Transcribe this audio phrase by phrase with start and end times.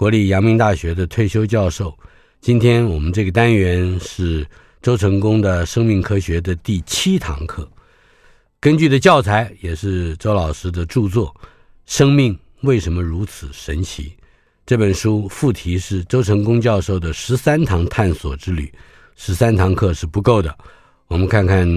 [0.00, 1.94] 国立阳明大学的退休教授。
[2.40, 4.46] 今天我们这个单元是
[4.80, 7.68] 周成功的生命科学的第七堂课，
[8.58, 11.28] 根据的教材也是周老师的著作
[11.84, 14.04] 《生命为什么如此神奇》
[14.64, 18.72] 这本书，副题是周成功教授的十三堂探索之旅。
[19.16, 20.56] 十三堂课是不够的，
[21.08, 21.68] 我们看看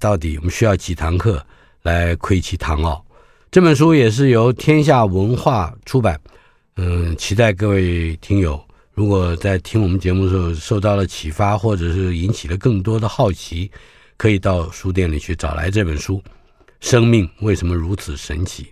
[0.00, 1.40] 到底我们需要几堂课
[1.82, 3.06] 来窥其堂奥。
[3.48, 6.20] 这本书也是由天下文化出版，
[6.82, 8.58] 嗯，期待各位听友。
[8.94, 13.70] 如果在听我们节目的时候受到了启发，或者是引起了更多的好奇，
[14.16, 16.16] 可以到书店里去找来这本书
[16.80, 18.62] 《生命为什么如此神奇》。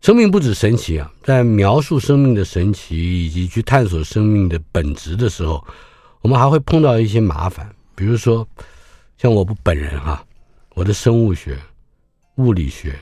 [0.00, 5.64] 生命不止神奇啊，在描述生命的神奇以及去探索生命的本质的时候，
[6.22, 7.72] 我们还会碰到一些麻烦。
[7.94, 8.44] 比如说，
[9.16, 10.24] 像我本人哈、啊，
[10.74, 11.56] 我的生物学、
[12.38, 12.98] 物理学、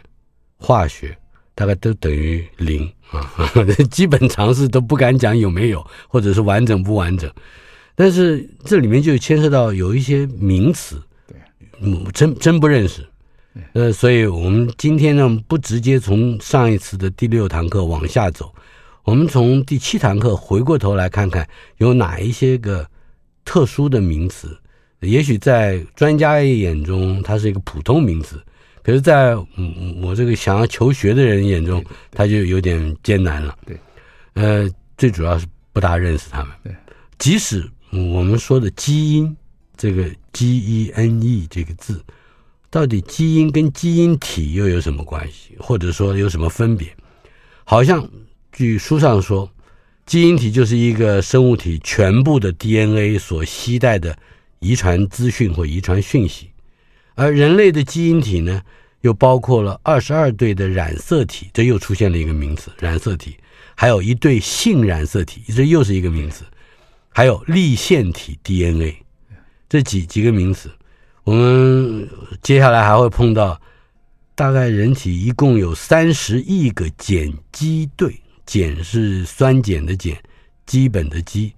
[0.59, 1.17] 化学。
[1.57, 3.29] 大概都等于零啊，
[3.91, 7.29] 基本常识都不敢讲有没有，或者是完整不完整。
[7.95, 13.05] 但是这里面就牵涉到有一些名词，对，真真不认识。
[13.73, 18.55] 呃，所以我们今天呢，不直接从上一次的第六堂课往下走，
[19.03, 22.87] 我们从第七堂课回过头来看看有哪一些个
[23.47, 24.55] 特殊的名词，
[25.01, 28.39] 也许在专家眼中它是一个普通名词。
[28.87, 33.59] 可是，在嗯我这个想要求学的人眼中，他就有点艰难了。
[33.67, 33.77] 对，
[34.35, 36.53] 呃，最主要是不大认识他们。
[36.63, 36.73] 对，
[37.19, 39.37] 即使我们说的基因，
[39.77, 42.01] 这个 G E N E 这个字，
[42.71, 46.87] 到底基因跟基因体又有什么关系，或者说有什么分别？
[47.65, 48.09] 好像
[48.53, 49.51] 据书上说，
[50.05, 54.17] 基因体就是一个生物体全部的 DNA 所携带的
[54.61, 56.51] 遗传资讯或遗传讯息。
[57.17, 58.63] 而人类的基因体呢，
[59.01, 63.37] 又包括了二十二对的染色体，这又出现了一个名词——染色体，
[63.75, 66.45] 还有一对性染色体，这又是一个名词，
[67.09, 68.97] 还有粒线体 DNA，
[69.67, 70.71] 这几几个名词，
[71.25, 72.07] 我们
[72.43, 73.59] 接下来还会碰到，
[74.35, 80.15] 大概人体一共有三十亿个碱基对，碱是酸碱的碱，
[80.67, 81.55] 基本的基，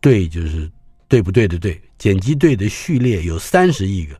[0.00, 0.68] 对就是
[1.06, 4.18] 对不对的对，碱基对的序列有三十亿个。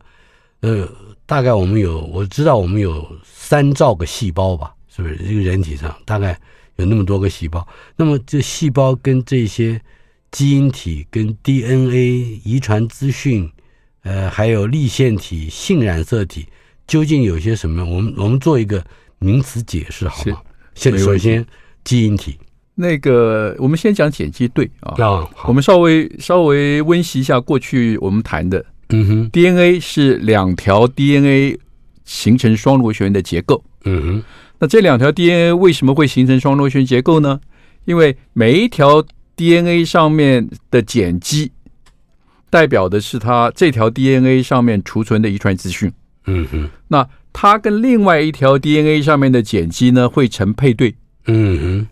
[0.60, 0.88] 呃，
[1.26, 5.16] 大概我们有，我知道我们有三兆个细胞吧，是不是？
[5.16, 6.38] 这个人体上大概
[6.76, 7.66] 有那么多个细胞。
[7.96, 9.80] 那么这细胞跟这些
[10.30, 13.50] 基因体、跟 DNA 遗传资讯，
[14.02, 16.46] 呃，还有粒线体、性染色体，
[16.86, 17.84] 究竟有些什么？
[17.84, 18.84] 我们我们做一个
[19.18, 20.40] 名词解释好吗？
[20.74, 21.46] 先首先，
[21.84, 22.38] 基因体。
[22.74, 24.94] 那个，我们先讲碱基对啊。
[24.98, 28.64] 哦，我们稍微稍微温习一下过去我们谈的。
[28.90, 31.58] 嗯哼，DNA 是两条 DNA
[32.04, 33.62] 形成双螺旋的结构。
[33.84, 34.22] 嗯哼，
[34.58, 37.40] 那这两条 DNA 为什么会形成双螺旋结构呢？
[37.84, 39.04] 因为每一条
[39.36, 41.50] DNA 上面的碱基
[42.50, 45.92] 代表的是它这条 DNA 上面储存的遗传资讯。
[46.26, 50.94] 嗯哼，那它跟另外一条 DNA 上面的碱基呢会成配对。
[51.26, 51.88] 嗯哼，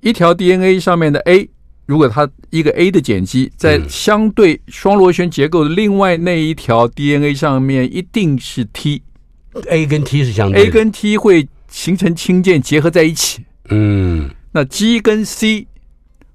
[0.00, 1.48] 一条 DNA 上面的 A。
[1.86, 13.44] 如果它一个 A 的碱基在相对双螺旋结构的另外那一条 DNA 上面，一定是 T，A 跟 T 是相对的，A 跟 T 会形成氢键结合在一起。
[13.68, 15.66] 嗯，那 G 跟 C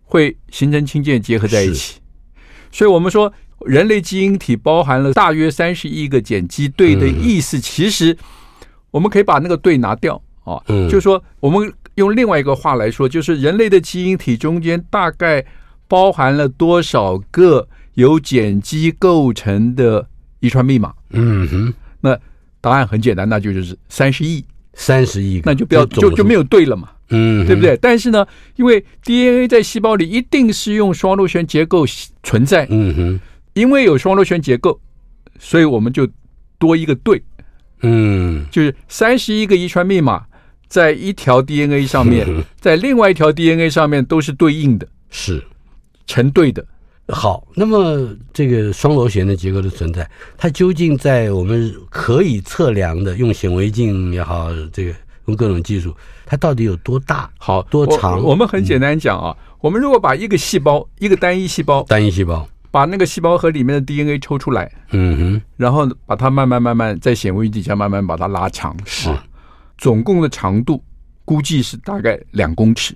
[0.03, 1.99] 会形成氢键结合在一起。
[2.71, 3.33] 所以我们说
[3.65, 8.15] 人类基因体包含了大约三十亿个碱基对的意思，其实
[8.91, 11.73] 我们可以把那个对拿掉啊，就是说我们。
[11.99, 15.45] 用另外一个话来说，就是人类的基因体中间大概
[15.87, 20.07] 包含了多少个由碱基构成的
[20.39, 20.93] 遗传密码？
[21.11, 22.17] 嗯哼，那
[22.61, 24.43] 答案很简单，那就就是三十亿，
[24.73, 26.89] 三十亿，那就不要就就没有对了嘛。
[27.09, 27.75] 嗯，对不对？
[27.81, 28.25] 但是呢，
[28.55, 31.83] 因为 DNA 在细胞里一定是用双螺旋结构
[32.23, 33.19] 存在，嗯哼，
[33.53, 34.79] 因为有双螺旋结构，
[35.37, 36.07] 所以我们就
[36.57, 37.21] 多一个对，
[37.81, 40.23] 嗯，就是三十一个遗传密码
[40.69, 42.25] 在一条 DNA 上面，
[42.61, 45.43] 在另外一条 DNA 上面都是对应的，是
[46.07, 46.63] 成对的。
[47.11, 50.07] 好，那么这个双螺旋的结构的存在，
[50.37, 54.93] 它究竟在我们可以测量的，用显微镜也好，这个
[55.25, 55.91] 用各种技术，
[56.23, 57.27] 它到底有多大？
[57.39, 58.21] 好，多长？
[58.21, 69.25] 我，我们很简单讲啊，嗯、我们如果把一个细胞，一个单一细胞，单一细胞，把那个细胞核里面的 DNA 抽出来，嗯哼，然后把它慢慢慢慢在显微镜底下慢慢把它拉长，是，啊、
[69.79, 70.83] 总共的长度
[71.25, 72.93] 估计是大概两公尺。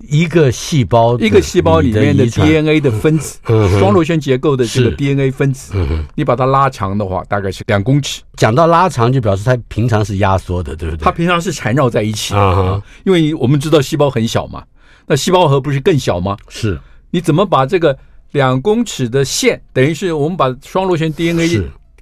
[0.00, 8.22] 一个细胞，一个细胞里面的 DNA 的分子， 嗯、双螺旋结构的这个 DNA 分子，嗯、你把它拉长的话，大概是两公尺。
[8.36, 11.02] 讲到拉长，就表示它平常是压缩的，对不对？
[11.02, 14.62] 它平常是缠绕在一起的，啊、因为我们知道细胞很小嘛，
[15.04, 16.36] 那细胞核不是更小吗？
[16.48, 16.78] 是，
[17.10, 17.98] 你怎么把这个
[18.30, 21.60] 两公尺的线，等于是我们把双螺旋 DNA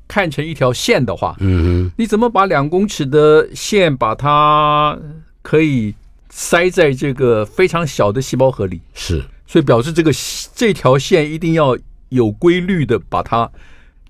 [0.08, 4.98] 看成一条线的话，嗯哼，你怎么把两公尺的线把它
[5.42, 5.94] 可以？
[6.28, 10.12] 塞在这个非常小的细胞核里，是，所以表示这个
[10.54, 11.74] 这条线一定要
[12.10, 13.50] 有规律的把它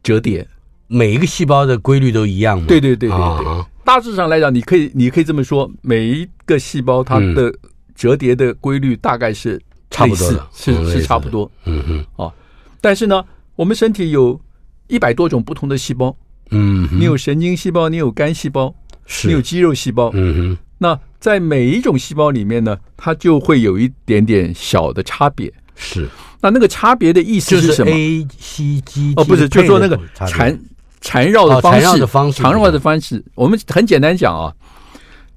[0.03, 0.45] 折叠。
[0.89, 2.65] 每一个细胞的规律都一样吗？
[2.67, 7.55] 对对对对对，啊、大致上来讲，你可以你可以这么说，每一个细胞它的
[7.95, 9.61] 折叠的规律大概是
[9.91, 11.49] 差不多的，是是差不多。
[11.67, 12.33] 嗯哼，哦，
[12.81, 14.41] 但是呢，我们身体有
[14.89, 16.17] 一百多种不同的细胞，
[16.51, 18.75] 嗯，你有神经细胞，你有肝细胞，
[19.07, 20.59] 是，你有肌肉细胞，嗯哼。
[20.79, 25.53] 那在每一种细胞里面呢，它就会有一点点小的差别。
[25.75, 26.07] 是，
[26.41, 27.91] 那那个差别的意思是什么？
[27.91, 30.59] 就是、A、C、G 哦，不是，就说那个缠
[31.01, 33.25] 缠绕的方式，缠绕的方式，缠绕的方式。
[33.35, 34.55] 我们很简单讲啊，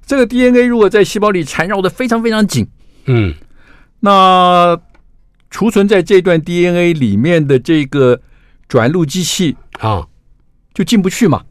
[0.06, 2.66] 这个 DNA 如果在细胞里缠绕的非常非常紧，
[3.06, 3.34] 嗯，
[4.00, 4.78] 那
[5.50, 8.20] 储存在这段 DNA 里面的这个
[8.70, 10.06] 转录机器啊，
[10.72, 11.42] 就进不去嘛。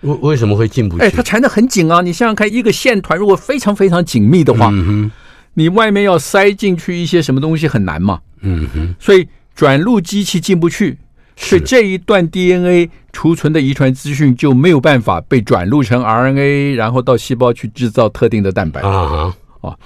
[0.00, 1.04] 为为什么会进不去？
[1.04, 2.00] 哎，它缠得很紧啊！
[2.00, 5.10] 你想想看，一个线团如果非常非常紧密的话，嗯，
[5.52, 8.20] 你外面要塞进去一些什么东西很难嘛。
[8.40, 10.96] 嗯哼，所以转录机器进不去，
[11.36, 19.76] 所以这一段 DNA 储存的遗传资讯就没有办法被转录成 RNA，然后到细胞去制造特定的蛋白啊啊！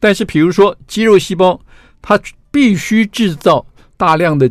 [0.00, 1.60] 但是比如说肌肉细胞，
[2.00, 2.18] 它
[2.50, 3.66] 必须制造
[3.96, 4.50] 大量的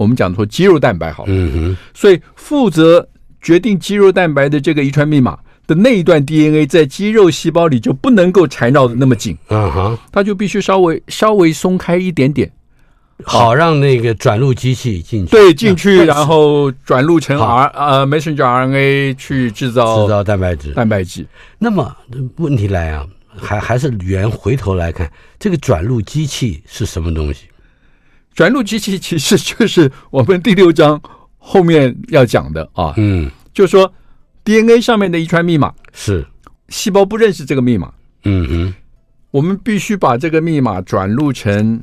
[0.00, 3.06] 我们讲说肌肉蛋白，好，嗯哼，所以负责。
[3.42, 12.52] 决定肌肉蛋白的这个遗传密码的那一段 DNA 在肌肉细胞里就不能够缠绕的那么紧，嗯哼，它就必须稍微稍微松开一点点，
[13.24, 21.26] 好让那个转录机器进去，对，进去然后转录成 R 呃 messenger RNA 去制造制造蛋白质，蛋白质。
[21.58, 21.96] 那么
[22.36, 27.46] 问题来啊，还还是原回头来看，这个转录机器是什么东西？
[28.40, 30.98] 转录机器其实就是我们第六章。
[31.36, 33.92] 后面要讲的啊，嗯，就是说
[34.44, 36.26] DNA 上面的遗传密码是
[36.70, 37.92] 细胞不认识这个密码，
[38.24, 38.74] 嗯嗯，
[39.30, 41.82] 我们必须把这个密码转录成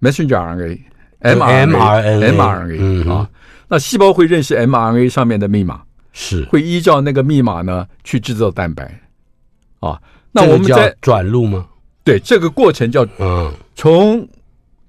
[0.00, 0.78] messenger RNA、
[1.20, 3.28] mRNA、mRNA 嗯啊，
[3.66, 9.00] 那细胞会认识 mRNA 上面的密码，是会依照那个密码呢去制造蛋白
[9.80, 10.00] 啊。
[10.30, 11.66] 那我们在转录吗？
[12.04, 14.28] 对，这个过程叫嗯，从。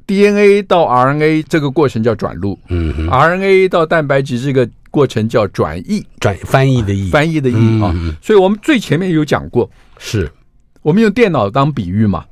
[0.10, 7.94] DNA 到 RNA 这个过程叫转录，嗯哼，RNA 到蛋白质这个过程叫转译，转翻译的译，翻译的译啊。
[8.20, 9.70] 所以我们最前面有讲过，
[10.00, 10.28] 是
[10.82, 12.26] 我们用电脑当比喻嘛，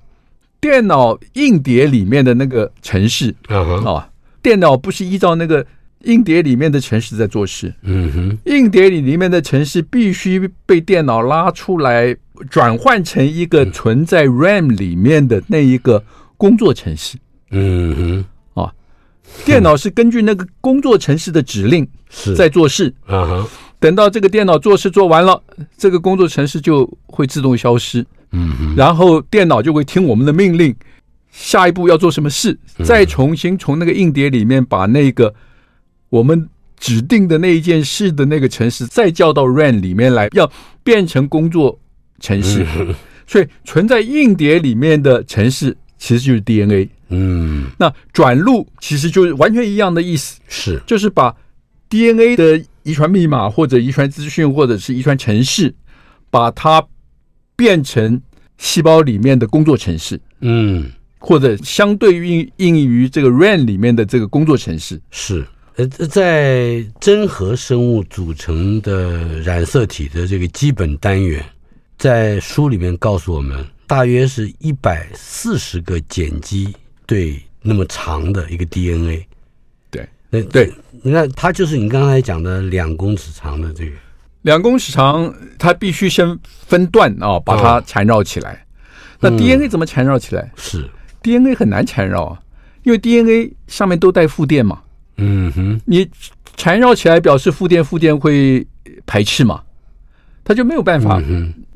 [0.60, 4.10] 电脑硬碟里面的那个程式啊，
[4.42, 5.64] 电脑不是依照那个
[6.06, 12.18] 硬碟里面的程式在做事，嗯哼，硬碟里里面的程式必须被电脑拉出来，
[12.50, 16.04] 转换成一个存在 RAM 里面的那一个
[16.38, 17.20] 工作程式。
[17.52, 18.74] 嗯哼，啊，
[19.46, 21.88] 电脑是根据那个工作程式的指令
[22.36, 23.48] 在做事啊哈。
[23.80, 25.42] 等到这个电脑做事做完了，
[25.78, 28.06] 这个工作程式就会自动消失。
[28.32, 30.76] 嗯哼，然后电脑就会听我们的命令，
[31.32, 35.34] 下一步要做什么事，再重新从那个硬碟里面把那个
[36.10, 36.50] 我们
[36.80, 40.52] 指定的那一件事的那个城市再叫到 RAM 里面来，要
[40.84, 41.80] 变成工作
[42.20, 42.66] 城市。
[43.28, 46.90] 所以存在硬碟里面的程式其实就是 DNA。
[47.10, 50.82] 嗯，那转录其实就是完全一样的意思，是。
[50.86, 51.36] 就是把
[51.90, 55.74] DNA 的遗传密码或者遗传资讯或者是遗传程式，
[56.30, 56.86] 把它
[57.56, 58.22] 变成
[58.58, 65.00] 细胞里面的工作程式，嗯，或者相对应应于这个 RAN 里面的这个工作程式。
[65.12, 65.46] 是，
[65.78, 71.42] 呃，在真核生物组成的染色体的这个基本单元，
[71.98, 76.76] 在书里面告诉我们，大约是一百四十个碱基
[77.06, 79.26] 对那么长的一个 DNA。
[79.90, 83.96] 对，那对，你看它就是你刚才讲的两公尺长的这个。
[84.44, 88.54] 两公尺长，它必须先分段啊、哦，把它缠绕起来。
[88.54, 90.52] 哦、那 DNA 怎么缠绕起来？
[90.56, 90.90] 是
[91.22, 92.40] DNA 很难缠绕啊，
[92.84, 94.82] 因为 DNA 上面都带负电嘛。
[95.18, 96.08] 嗯哼，你
[96.56, 98.66] 缠绕起来表示负电，负电会
[99.06, 99.64] 排斥嘛，
[100.46, 101.22] 它就没有办法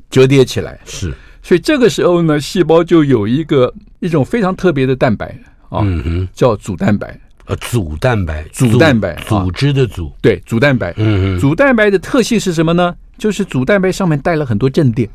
[0.08, 0.78] 折叠起来。
[0.86, 1.12] 是，
[1.42, 5.26] 所以这个时候呢，细胞就有一个一种非常特别的蛋白
[5.68, 7.18] 啊，嗯哼，叫组蛋白。
[7.46, 10.92] 呃，组蛋白，组蛋白，组织的组，对，组蛋白。
[10.96, 12.94] 嗯嗯，组蛋白的特性是什么呢？
[13.18, 15.08] 就是组蛋白上面带了很多正电。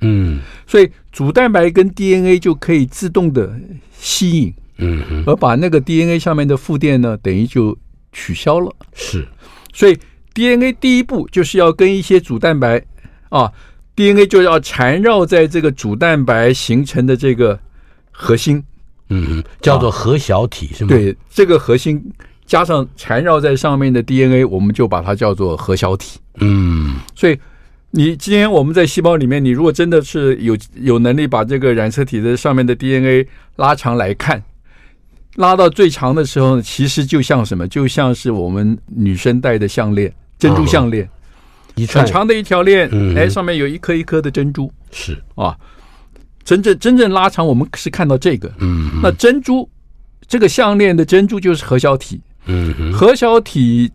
[0.00, 3.52] 嗯，所以组蛋白跟 DNA 就可以自动的
[3.98, 7.76] 吸引，嗯，而把那个 DNA 上面的负电呢，等于就
[8.12, 8.74] 取消了。
[8.94, 9.28] 是，
[9.74, 9.98] 所以
[10.32, 12.82] DNA 第一步就是要跟一些组蛋白
[13.28, 13.52] 啊
[13.98, 17.58] ，DNA 就要缠绕在这个主蛋白形成的这个
[18.12, 18.62] 核心。
[19.10, 20.90] 嗯嗯，叫做核小体、啊、是吗？
[20.90, 21.98] 对，这个核心
[22.46, 26.20] 加上缠绕在上面的 DNA，我们就把它叫做核小体。
[26.40, 27.36] 嗯，所以
[27.90, 33.26] 你今天我们在细胞里面，你如果真的是有有能力把这个染色体的上面的 DNA
[33.56, 34.42] 拉长来看，
[35.36, 37.66] 拉到最长的时候，其实就像什么？
[37.66, 41.08] 就像是我们女生戴的项链，珍珠项链，
[41.86, 45.56] 很长的一条链，嗯、哎，上面有一颗一颗的珍珠，是啊。
[46.44, 48.50] 真正真正拉长，我们是看到这个。
[48.60, 49.68] 嗯，那珍珠
[50.26, 52.18] 这个项链的珍珠就是核小体。
[52.46, 53.92] 嗯，核小体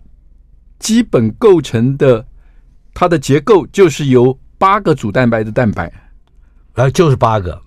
[0.78, 2.24] 基本构成的
[2.94, 5.92] 它的结构就是由八个组蛋白的蛋白，
[6.74, 7.60] 啊，就是八个，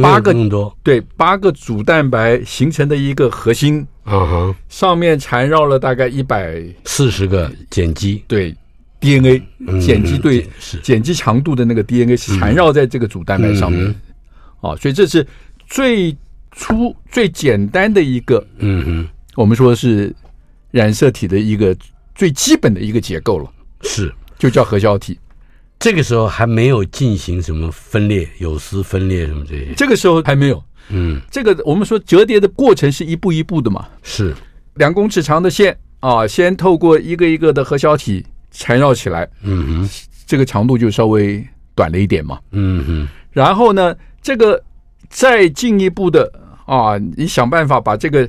[0.00, 0.74] 八个更多。
[0.82, 3.86] 对，八个组蛋白形成的一个核心。
[4.06, 8.24] 嗯哼，上面缠绕了大概一百四十个碱基。
[8.26, 8.56] 对
[9.04, 9.42] ，DNA
[9.86, 10.78] 碱基对是。
[10.78, 13.94] 碱基强度的那个 DNA 是缠绕在这个组蛋白上面。
[14.60, 15.26] 啊，所以这是
[15.66, 16.16] 最
[16.52, 20.14] 初最简单的一个，嗯嗯，我们说是
[20.70, 21.76] 染色体的一个
[22.14, 23.50] 最基本的一个结构了，
[23.82, 24.10] 是。
[24.38, 25.18] 就叫核小体。
[25.78, 30.62] 这个时候还没有进行什么分裂、有丝分裂什么这些，这个时候还没有。
[30.88, 34.34] 嗯，这个我们说折叠的过程是一步一步的嘛，是。
[34.74, 38.24] 两公尺长的线啊，先透过一个一个的核小体
[38.56, 39.90] 缠绕起来，嗯哼，
[40.24, 41.44] 这个长度就稍微
[41.74, 43.94] 短了一点嘛，嗯哼，然后呢？
[44.22, 44.62] 这个
[45.10, 46.32] 再进一步的
[46.64, 48.26] 啊，你想办法把这个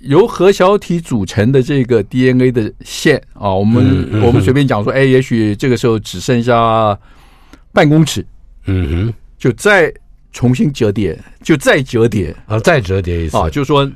[0.00, 6.98] 由核小体组成的这个 DNA 的线啊，我们、我们随便讲说，哎，也许这个时候只剩下
[7.72, 8.26] 半公尺，
[8.66, 9.90] 嗯哼，就再
[10.32, 13.90] 重新折叠，就再折叠啊，再折叠一次啊，就说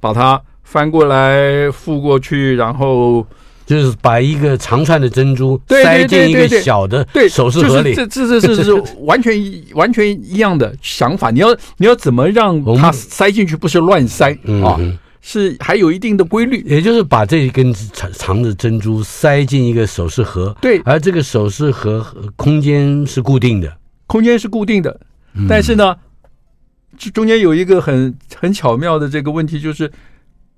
[0.00, 3.24] 把它翻过来覆过去，然后。
[3.70, 8.72] 就是把一个长串的珍珠塞进一个小的首饰盒里，这这这这是
[9.02, 9.32] 完 全
[9.74, 11.30] 完全一样的想法。
[11.30, 13.54] 你要你要怎么让它塞进去？
[13.54, 14.76] 不是乱塞啊，
[15.20, 16.64] 是还有一定的规律。
[16.66, 23.72] 也就是把这一根长长的珍珠塞进一个首饰盒，对，而这个首饰盒空间是固定的，
[24.08, 25.00] 空间是固定的，
[25.48, 25.94] 但是呢，
[26.98, 29.92] 这中间有一个很很巧妙的这个问题，就是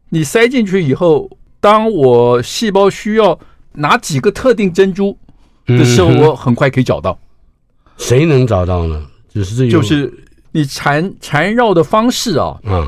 [0.09, 1.29] 你塞进去以后。
[1.63, 3.39] 当我细胞需要
[3.75, 5.17] 哪几个特定珍珠
[5.65, 7.17] 的时候，我很快可以找到。
[7.97, 9.07] 谁能找到呢？
[9.29, 10.13] 就是就是
[10.51, 12.85] 你缠缠绕的方式啊，嗯，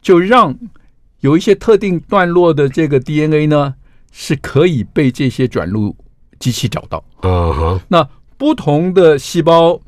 [0.00, 0.56] 就让
[1.20, 3.74] 有一些特定段落的这个 DNA 呢，
[4.10, 5.94] 是可以被这些转录
[6.38, 7.04] 机器找到。
[7.20, 9.78] 嗯哼，那不同的细胞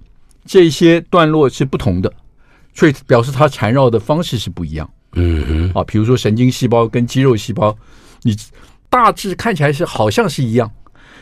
[0.45, 2.13] 这些段落是不同的，
[2.75, 4.91] 所以表示它缠绕的方式是不一样。
[5.15, 7.75] 嗯哼，啊，比如说神经细胞跟肌肉细胞。
[8.23, 8.37] 你
[8.89, 10.71] 大致看起来是好像是一样，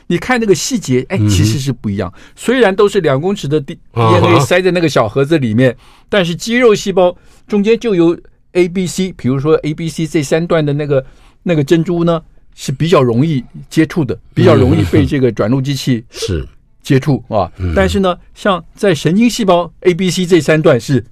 [0.06, 2.12] 你看那个细节，哎，其实是不一样。
[2.34, 5.76] 虽然都是两公尺的 DNA 塞在那个小盒子里面，
[6.08, 8.18] 但是肌肉细胞中间就有
[8.52, 11.04] A、B、C，比如说 A、B、C 这三段的那个
[11.42, 12.22] 那个珍珠呢，
[12.54, 16.48] 是比较容易接触的，比较容易被这个转录机器 是
[16.82, 17.52] 接触啊。
[17.76, 21.04] 但是呢，像在神经细胞 A、B、C 这三段是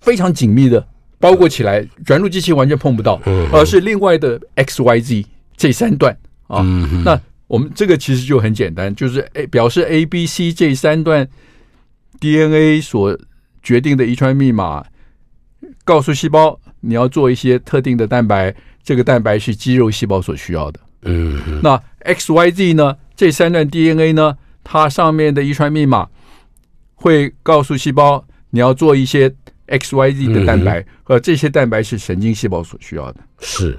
[0.00, 0.86] 非常紧密的。
[1.22, 3.20] 包裹起来，转入机器完全碰不到，
[3.52, 5.26] 而是另外的 X、Y、Z
[5.56, 6.60] 这三段啊。
[7.04, 11.28] 那我们这个其实就很简单，就是 A 表示 A、B、C 这三段
[12.18, 13.16] DNA 所
[13.62, 14.84] 决定的遗传密码，
[15.84, 18.52] 告诉细胞你要做一些特定的蛋白，
[18.82, 20.80] 这个蛋白是肌肉细胞所需要的。
[21.02, 22.96] 嗯，那 X、Y、Z 呢？
[23.14, 24.36] 这三段 DNA 呢？
[24.64, 26.08] 它上面的遗传密码
[26.96, 29.32] 会告诉细胞你要做一些。
[29.72, 33.78] X、Y、Z 的蛋白和这些蛋白是神经细胞所需要的，是，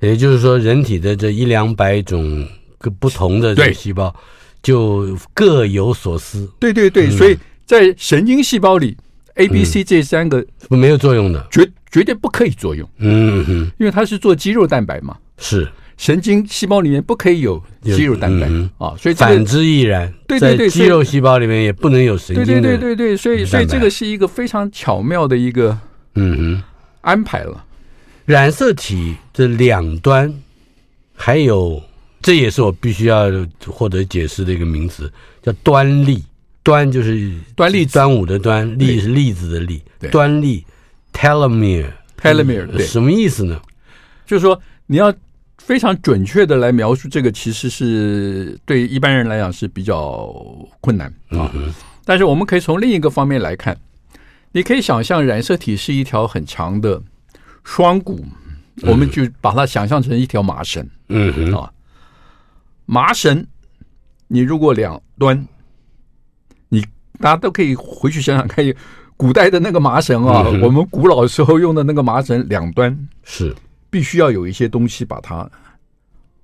[0.00, 2.46] 也就是说，人体的这一两百种
[2.78, 4.14] 各不同的这细胞
[4.62, 6.48] 就各有所思。
[6.60, 8.96] 对对对，所以在神经细胞里
[9.34, 12.88] A、B、C 这三个没有作用的，绝绝对不可以作用。
[12.98, 18.46] 嗯哼，因为它是做肌肉蛋白嘛，是神经细胞里面不可以有肌肉蛋白
[18.78, 20.10] 啊，所以反之亦然。
[20.26, 22.44] 对对对，肌肉细胞里面也不能有神经。
[22.46, 25.76] 对对对对对，所以所以这个是一个非常巧妙的一个
[26.14, 26.62] 嗯哼
[27.02, 27.64] 安排了。
[28.24, 30.32] 染色体的两端
[31.14, 31.82] 还有，
[32.22, 33.30] 这也是我必须要
[33.66, 35.12] 获得解释的一个名词，
[35.42, 36.24] 叫端粒。
[36.62, 39.82] 端就是端粒，端午的端，粒是粒子的粒。
[40.10, 40.62] 端粒
[41.14, 43.58] （telomere），telomere，什么意思呢？
[44.26, 45.10] 就是说你要
[45.58, 50.34] 非常准确的来描述这个，其实是对一般人来讲是比较
[50.80, 51.52] 困难啊。
[52.04, 53.76] 但是我们可以从另一个方面来看，
[54.52, 57.02] 你可以想象染色体是一条很长的
[57.64, 58.24] 双股，
[58.82, 60.88] 我们就把它想象成一条麻绳。
[61.08, 61.70] 嗯哼啊，
[62.86, 63.46] 麻绳，
[64.26, 65.46] 你如果两端。
[66.70, 66.82] 你
[67.18, 68.62] 大家都可以回去想想看，
[69.16, 73.56] 古代的那个麻绳啊，嗯、我们古老时候用的那个麻绳，两端是
[73.90, 75.48] 必须要有一些东西把它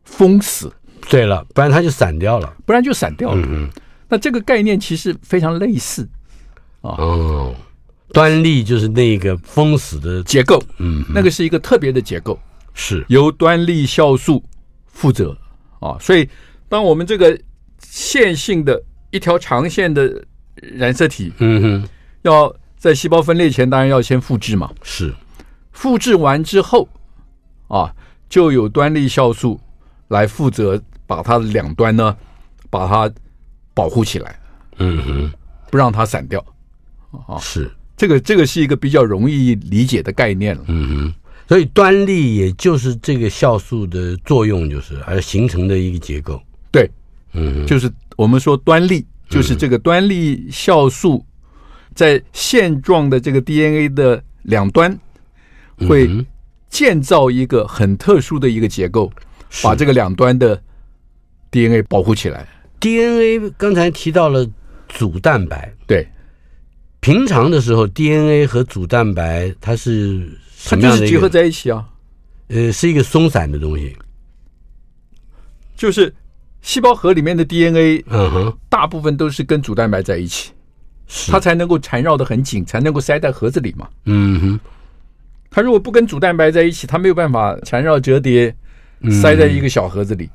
[0.04, 0.72] 封死。
[1.08, 3.46] 对了，不然它就散掉了，不然就散掉了。
[3.48, 3.68] 嗯、
[4.08, 6.08] 那这个概念其实非常类似
[6.80, 6.96] 啊。
[6.98, 7.54] 哦，
[8.12, 12.38] 端粒就是那个封死的结构，嗯，那个是一个特别的结构，
[12.72, 14.42] 是由端粒酵素
[14.86, 15.36] 负责
[15.80, 15.96] 啊。
[16.00, 16.28] 所以，
[16.68, 17.38] 当我们这个
[17.80, 20.24] 线性的一条长线的。
[20.76, 21.88] 染色体，嗯哼，
[22.22, 24.72] 要在细胞分裂前，当然要先复制嘛。
[24.82, 25.12] 是，
[25.72, 26.88] 复制完之后，
[27.68, 27.92] 啊，
[28.28, 29.60] 就有端粒酵素
[30.08, 32.16] 来负责把它的两端呢，
[32.70, 33.12] 把它
[33.72, 34.38] 保护起来。
[34.78, 35.32] 嗯哼，
[35.70, 36.44] 不让它散掉。
[37.26, 40.64] 啊，是这个，这个是一个比较容易理解的概念了。
[40.68, 41.14] 嗯哼，
[41.48, 46.40] 所以端粒也就是这个酵素的作用，就是而形成的一个结构。
[46.70, 46.90] 对，
[47.32, 49.06] 嗯哼，就是我们说端粒。
[49.26, 51.24] 就是这个端粒酵素
[51.94, 54.96] 在线状的这个 DNA 的两端
[55.88, 56.06] 会
[56.74, 59.08] 建造一个很特殊的一个结构，
[59.62, 60.60] 把这个两端的
[61.52, 62.48] DNA 保护起来。
[62.80, 64.44] DNA 刚才提到了
[64.88, 66.04] 组蛋白，对，
[66.98, 71.06] 平常的时候 DNA 和组蛋白它是什么样的？
[71.06, 71.88] 结合在一起啊？
[72.48, 73.96] 呃，是一个松散的东西，
[75.76, 76.12] 就是。
[76.66, 80.50] 细胞核里面的 DNA，嗯哼，大部分都是跟组蛋白在一起，
[81.30, 83.86] 它才能够缠绕的很紧，才能够塞在盒子里嘛。
[84.06, 84.60] 嗯哼，
[85.54, 88.52] 它如果不跟主蛋白在一起，它没有办法缠绕折叠，
[89.22, 90.28] 塞在一个小盒子里。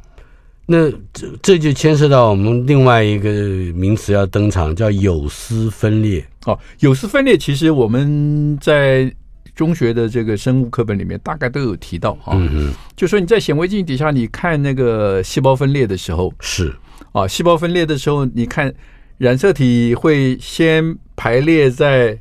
[0.66, 3.30] 那这这就牵涉到我们另外一个
[3.74, 6.26] 名词要登场，叫有丝分裂。
[6.46, 9.14] 哦，有丝分裂其实我们在。
[9.56, 16.74] 中学的这个生物课本里面大概都有提到嗯，就说你在显微镜底下你看那个细胞分裂的时候是
[17.12, 18.74] 啊，细胞分裂的时候，你看
[19.18, 22.18] 染色体会先排列在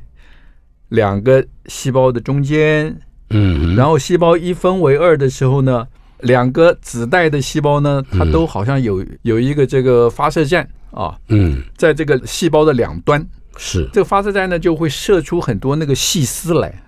[0.89, 2.99] 两个细胞的中间，
[3.29, 5.87] 嗯，然后细胞一分为二的时候呢，
[6.19, 13.25] 两个子代的细胞呢，它都好像有有一个这个发射站啊，嗯，在这个细胞的两端。
[13.57, 13.89] 是。
[13.91, 16.83] 这个发射站呢，就会射出很多那个细丝来。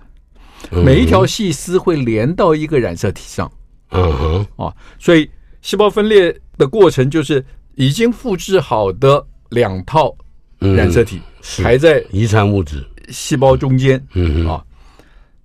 [0.70, 3.50] 每一条细丝会连到一个染色体上，
[3.90, 5.28] 嗯哼，啊，所以
[5.60, 10.14] 细胞分裂的过程就是已经复制好的两套
[10.60, 11.20] 染色体
[11.62, 12.82] 还在遗传物质
[13.12, 14.64] 细胞中间，嗯啊，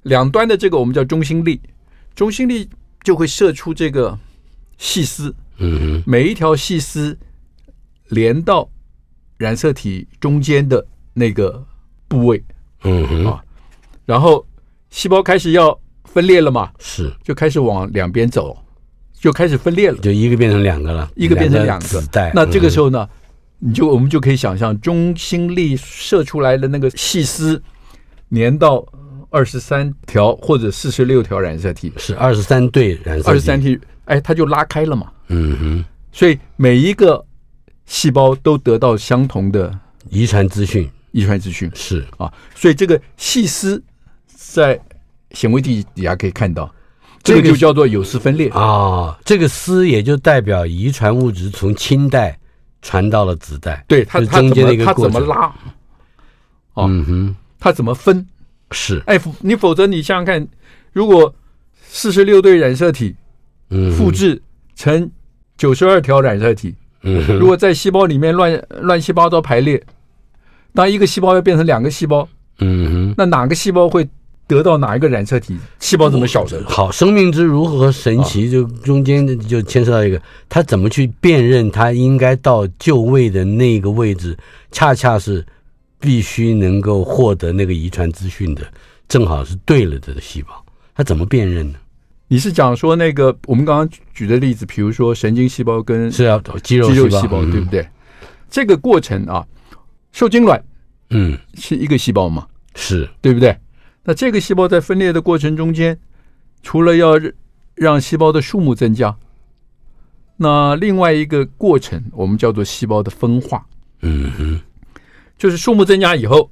[0.03, 1.61] 两端的这个我们叫中心粒，
[2.15, 2.67] 中心粒
[3.03, 4.17] 就会射出这个
[4.77, 7.15] 细丝，嗯哼，每一条细丝
[8.07, 8.67] 连到
[9.37, 11.63] 染色体中间的那个
[12.07, 12.43] 部位，
[12.83, 13.43] 嗯哼，啊，
[14.05, 14.43] 然后。
[14.89, 16.71] 细胞开始要分裂了嘛？
[16.79, 18.57] 是，就开始往两边走，
[19.19, 22.31] 就开始分裂了，就一个变成两个了，一个变成两个子代。
[22.33, 23.07] 那这个时候呢，
[23.59, 27.61] 你就我们就可以想象，中心粒射出来的那个细丝，
[28.31, 28.85] 粘到
[29.29, 35.11] 二十三条或者四十六条染色体，是二十三对染色体，二十三体，哎，它就拉开了嘛。
[35.27, 37.23] 嗯哼，所以每一个
[37.85, 39.77] 细胞都得到相同的
[40.09, 43.83] 遗传资讯，遗传资讯是啊，所以这个细丝。
[44.49, 44.79] 在
[45.31, 46.73] 显微镜底下可以看到，
[47.21, 49.19] 这个就叫做有丝分裂啊、哦。
[49.25, 52.39] 这个丝也就代表遗传物质从亲代
[52.87, 55.53] 传到了子代，对它中间的一个过程，它怎么拉？
[56.75, 58.25] 嗯哼，它怎么分？
[58.71, 60.47] 是哎，你否则你想想看，
[60.93, 61.35] 如果
[61.83, 63.13] 四十六对染色体，
[63.71, 64.41] 嗯，复制
[64.73, 65.11] 成
[65.57, 69.83] 九十二条染色体，嗯，如果在细胞里面乱乱七八糟排列，
[70.73, 72.25] 当一个细胞要变成两个细胞，
[72.59, 74.07] 嗯哼，那哪个细胞会？
[74.47, 75.57] 得到哪一个染色体？
[75.79, 76.63] 细胞怎么小的？
[76.65, 78.49] 好，生命之如何神奇？
[78.49, 84.37] 就中间就牵涉到一个，他怎么去辨认他应该到就位的那个位置？
[84.71, 85.45] 恰恰是
[85.99, 88.61] 必须能够获得那个遗传资讯的，
[89.09, 91.77] 正好是对了的细胞，它怎么辨认呢？
[92.29, 97.87] 你是讲说那个我们刚刚举的例子，比如说神经细胞跟是啊肌肉肌肉细胞，对不对？
[98.49, 99.45] 这个过程啊，
[100.11, 100.61] 受精卵，
[101.09, 103.57] 嗯，是一个细胞嘛，是对不对？
[104.07, 105.99] 那这个细胞在分裂的过程中间，
[106.63, 107.19] 除了要
[107.75, 109.17] 让细胞的数目增加，
[110.37, 113.65] 那另外一个过程我们叫做细胞的分化，
[114.01, 114.61] 嗯哼，
[115.37, 116.49] 就是数目增加以后，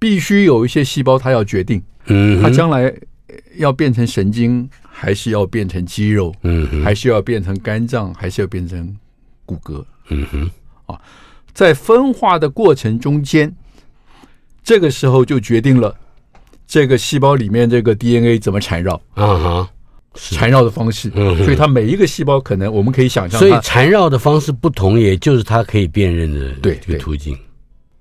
[0.00, 2.92] 必须有一些细胞它要决定，嗯，它将来
[3.58, 8.96] 要变成神经，还是要变成肌肉，嗯，还是要变成肝脏，还是要变成
[9.46, 10.50] 骨骼，嗯哼，
[10.86, 11.00] 啊。
[11.54, 13.54] 在分化的过程中间，
[14.64, 15.96] 这个时候就决定了
[16.68, 18.94] 这个细胞里面这个 DNA 怎么缠绕？
[19.14, 19.70] 啊哈，
[20.14, 21.10] 缠绕的方式。
[21.14, 27.36] 嗯，所以它每一个细胞可能我们可以想象，所以缠绕的方式不同，也就是它可以辨认的对这个途径。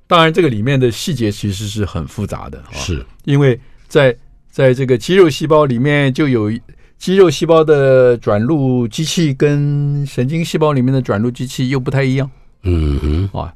[0.05, 3.05] 当然，这个里面的细节其实是很复杂的，是。
[3.23, 4.15] 因为在
[4.49, 6.51] 在这个肌肉细胞里面就有
[6.97, 12.29] 肌肉细胞的转录机器跟神经细胞里面的转录机器又不太一样。
[12.63, 13.53] 嗯哼，啊，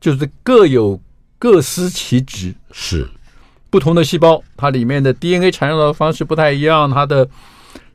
[0.00, 0.98] 就是各有
[1.38, 3.06] 各司其职，是
[3.74, 7.28] 不同的细胞，它里面的 DNA 缠绕的方式不太一样，它的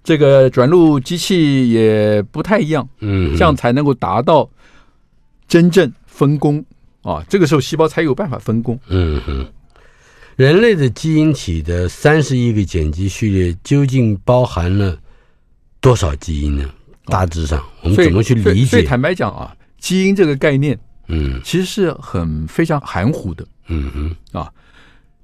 [0.03, 4.49] 这个转录机器也不太一样，嗯，这样才能够达到
[5.47, 6.61] 真正分工
[7.01, 7.23] 啊。
[7.29, 8.77] 这个时候细胞才有办法分工。
[8.89, 9.47] 嗯哼，
[10.35, 14.97] 人类的基因体的三十亿个碱基序列究竟包含了
[15.79, 16.69] 多少基因呢？
[17.05, 18.51] 大致上，我们怎么去理解？
[18.51, 19.55] 所以，所以坦白讲啊。
[19.77, 24.51] 基因这个概念，嗯，其实是很非常含糊的，嗯哼啊，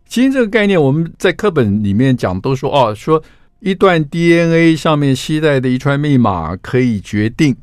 [0.08, 3.22] 基因这个概念，我们在课本里面讲都说哦，说
[3.60, 7.56] 一段 DNA 上面携带的遗传密码可以决定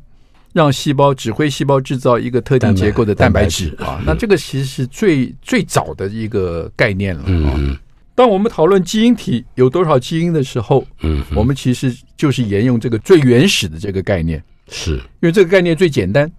[0.51, 3.75] 让细胞指挥细胞制造一个特定结构的蛋白质。
[3.79, 7.75] 啊，那这个其实是最最早的一个概念了，嗯，
[8.13, 14.95] 当我们讨论基因体有多少基因的时候，嗯，我们其实就是沿用这个最原始的这个概念，是。
[14.95, 16.31] 因为这个概念最简单。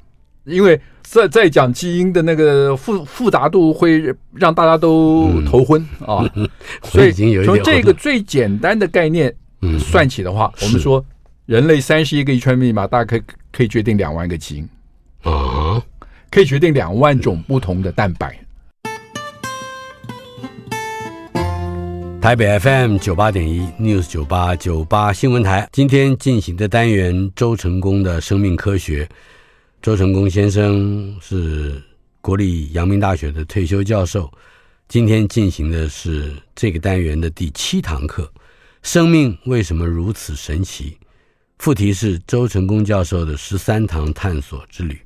[0.44, 6.32] 因为再再讲基因的那个复复杂度会让大家都头昏、嗯、啊，
[6.84, 7.12] 所以
[7.44, 9.34] 从这个最简单的概念
[9.78, 11.04] 算起的话，嗯、我们说
[11.46, 14.68] 人类三十一个遗传密码大概可以可以决定两万个基因。
[15.22, 15.82] 啊，
[16.30, 18.38] 可以决定两万种不同的蛋白。
[22.20, 25.68] 台北 FM 九八点一 News 九八九八新闻台。
[25.72, 29.08] 今天进行的单元周成功的生命科学。
[29.84, 31.78] 周成功先生是
[32.22, 34.32] 国立阳明大学的退休教授，
[34.88, 38.32] 今天进行的是这个单元的第七堂课，
[38.82, 40.96] 生命为什么如此神奇？
[41.58, 44.98] 副题是周成功教授的十三堂探索之旅。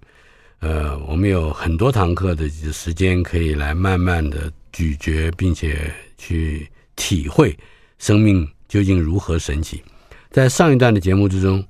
[0.61, 7.59] 呃，我们有很多堂课的时间可以来慢慢的咀嚼，并且去体会
[7.99, 9.83] 生命究竟如何神奇。
[10.31, 11.67] 在上一段的节目之中，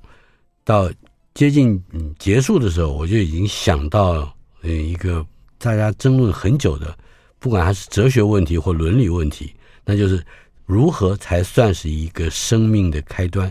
[0.63, 0.91] 到。
[1.39, 4.29] 接近嗯结束的时候，我就已经想到
[4.61, 5.25] 嗯一个
[5.57, 6.93] 大家争论很久的，
[7.39, 9.53] 不管它是哲学问题或伦理问题，
[9.85, 10.21] 那就是
[10.65, 13.49] 如何才算是一个生命的开端？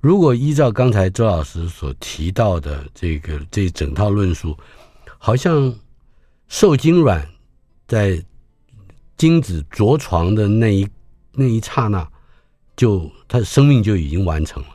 [0.00, 4.58] 如果依照刚才周老师所提到的这个这整套论述，
[5.16, 5.72] 好像
[6.48, 7.24] 受精卵
[7.86, 8.20] 在
[9.16, 10.84] 精子着床的那一
[11.30, 12.04] 那一刹那，
[12.76, 14.73] 就它的生命就已经完成了。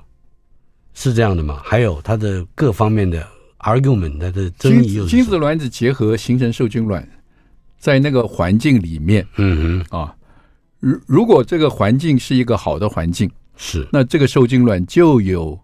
[1.02, 1.62] 是这样的吗？
[1.64, 3.26] 还有它的各方面的
[3.60, 5.16] argument，它的争议又是？
[5.16, 7.08] 精子卵子结合形成受精卵，
[7.78, 10.14] 在那个环境里面，嗯哼啊，
[10.82, 15.58] 如如果这个环境是一个好的环境，是那这个受精卵就有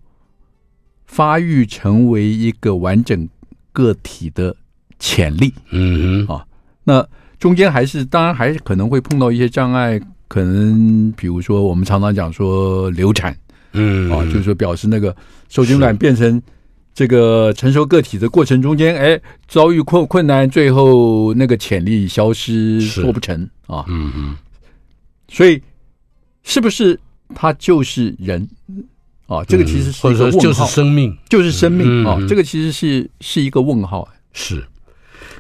[1.05, 3.27] 发育成为一个完整
[3.73, 4.55] 个体的
[4.99, 6.45] 潜力，嗯哼啊，
[6.85, 7.05] 那
[7.37, 13.37] 中间还是当然还是可能会碰到一些障碍，可能比如说我们常常讲说流产。
[13.75, 15.15] 嗯啊，就是说表示那个
[15.49, 16.41] 受精卵变成
[16.93, 23.83] 这个成熟个体的过程中间，哎，遭遇困困难，最后那个潜力消失，做不成啊。
[23.87, 24.35] 嗯嗯，
[25.27, 25.61] 所以
[26.43, 26.99] 是不是
[27.33, 28.47] 它就是人
[29.27, 29.43] 啊？
[29.43, 32.17] 这个其实是一个问号，就是生命，就是生命啊。
[32.29, 34.07] 这个其实是是一个问号。
[34.31, 34.63] 是，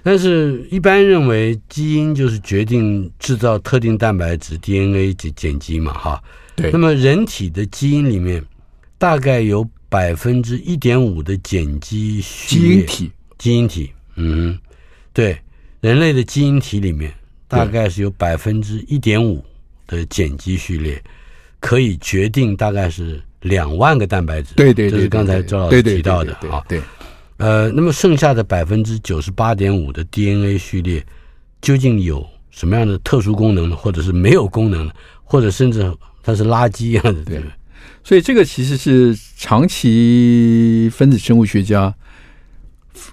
[0.03, 6.21] 但是一般认为基因就是决定制造特定蛋白质 DNA 及碱基嘛，哈。
[6.55, 8.43] 对，那么人体的基因里面，
[8.97, 14.57] 大概有百分之一点五的碱基序列基因体，基因体，嗯，
[15.13, 15.37] 对，
[15.81, 17.13] 人类的基因体里面
[17.47, 19.43] 大概是有百分之一点五
[19.85, 21.01] 的碱基序列，
[21.59, 24.55] 可以决定大概是两万个蛋白质。
[24.55, 26.63] 对对，这是刚才周老师提到的啊。
[26.67, 26.81] 对，
[27.37, 31.05] 呃，那么剩下的百分之九十八点五的 DNA 序列，
[31.61, 35.81] 究竟有什么样的特殊功能呢，或者是没有功能呢，或者甚至
[36.25, 37.41] 它是垃圾一样的，对。
[38.03, 41.93] 所以这个其实是长期分子生物学家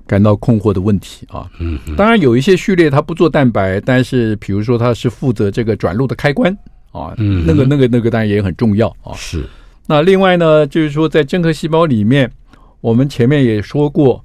[0.06, 1.48] 感到困惑的问题啊。
[1.60, 6.52] 嗯，当然有一些序列它不做蛋白，但是比如说它是负责这个转录的开关
[6.90, 9.14] 啊，嗯，那个那个那个当然也很重要啊。
[9.14, 9.44] 是。
[9.86, 12.30] 那另外呢，就是说在真核细胞里面，
[12.80, 14.24] 我们前面也说过，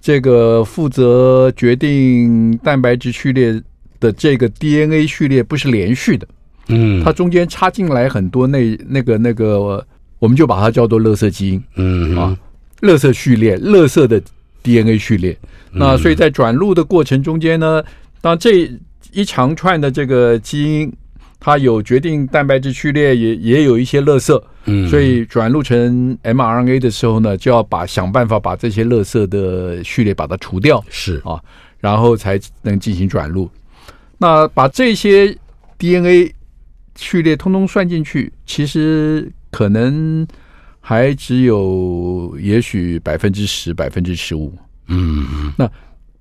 [0.00, 3.62] 这个负责决定蛋白质序列
[4.00, 6.26] 的这个 DNA 序列不是连续的，
[6.68, 9.84] 嗯，它中间插进来很多那那个那个，
[10.18, 12.36] 我们就把它叫做垃圾基因，嗯啊，
[12.80, 14.20] 垃圾序列，垃圾的
[14.62, 15.36] DNA 序列。
[15.72, 17.82] 那所以在转录的过程中间呢，
[18.20, 18.70] 当这
[19.12, 20.92] 一长串的这个基因。
[21.38, 31.38] 它有决定蛋白质序列，也也有一些垃圾，嗯，所以转录成 mRNA 的时候呢，就要把想办法把这些垃圾的序列把它除掉，是啊，
[31.78, 33.48] 然后才能进行转录。
[34.18, 35.36] 那把这些
[35.78, 36.34] DNA
[36.96, 40.26] 序列通通算进去，其实可能
[40.80, 44.52] 还只有也许百分之十、百分之十五，
[44.88, 45.70] 嗯，那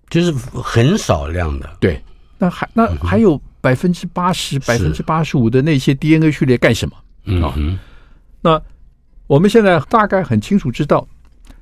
[0.10, 2.02] 就是很少量的，对。
[2.38, 3.42] 那还那还有。
[3.66, 6.96] 百分之八十、百分之八十五的那些 DNA 序列干什么？
[7.24, 7.56] 嗯啊，
[8.42, 8.62] 那
[9.26, 11.08] 我们现在大概很清楚知道，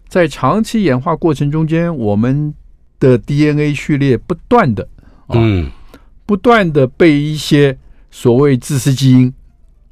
[0.09, 2.53] 在长期演化过程中间，我们
[2.99, 4.85] 的 DNA 序列不断的，
[5.29, 5.71] 嗯，
[6.25, 7.77] 不断的被一些
[8.13, 9.33] 所谓自私基因，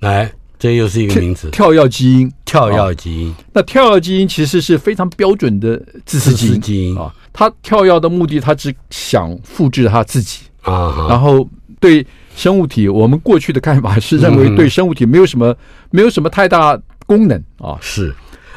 [0.01, 3.33] 来，这又是一个名词，跳跃基因，跳跃基因。
[3.51, 6.95] 那跳跃基因其实是非常标准的自私基因，基因。
[6.95, 11.49] 啊，它跳跃的目的，它只想复制它自己啊，然后。
[11.79, 12.05] 对
[12.35, 15.57] 生物体，我们过去的看法是认为对生物体没有什么、嗯、
[15.89, 17.75] 没有什么太大功能啊。
[17.81, 18.13] 是，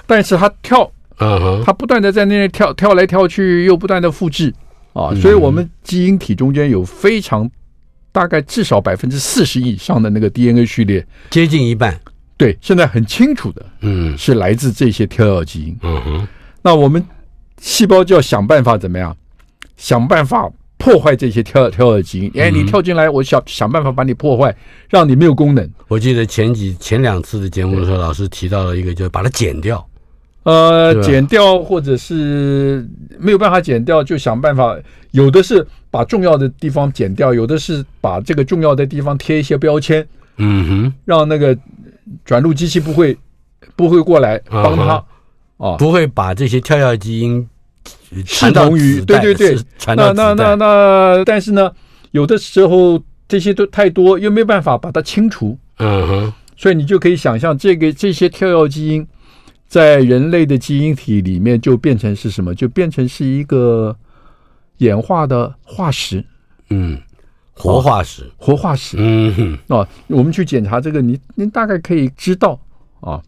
[0.06, 4.52] 但是它跳，嗯，它不断的在那里跳跳来跳去，又不断的复制
[4.92, 7.50] 啊，所以我们基因体中间有非常
[8.14, 12.00] 大概至少百分之四十以上的那个 DNA 序列，接近一半。
[12.36, 15.76] 对，现在很清楚的，嗯，是来自这些跳跃基因。
[15.82, 16.28] 嗯哼，
[16.62, 17.04] 那我们
[17.60, 19.16] 细胞就要想办法怎么样？
[19.76, 20.48] 想办法。
[20.76, 24.54] 破坏这些跳跳跃基因，哎，你跳进来，我想想办法把你破坏，
[24.90, 25.66] 让你没有功能。
[25.88, 29.82] 我记得前几前两次的节目的时候，老师提到了一个，就是把它剪掉，
[30.44, 34.76] 呃，剪掉或者是没有办法剪掉，就想办法。
[35.10, 40.04] 有的是把重要的地方剪掉，有的是把这个重要的地方贴一些标签，
[40.38, 41.56] 嗯哼，让那个
[42.24, 43.16] 转录机器不会
[43.76, 45.04] 不会过来帮他
[45.56, 47.48] 啊，不会把这些跳跃基因。
[48.24, 49.56] 视同于对对对，
[49.96, 51.70] 那那那那，但是呢，
[52.10, 55.56] 有的时候这些都太多，又没有办法把它清除。
[55.78, 59.06] 嗯哼，所以你就可以想象，这个这些跳跃基因
[59.74, 62.54] 在人类的基因体里面就变成是什么？
[62.54, 63.96] 就变成是一个
[64.76, 66.24] 演化的化石。
[66.70, 66.96] 嗯，
[67.54, 68.96] 活化石，活化石。
[69.00, 72.56] 嗯哼，啊，我们去检查这个，你你大概可以知道
[73.00, 73.20] 啊，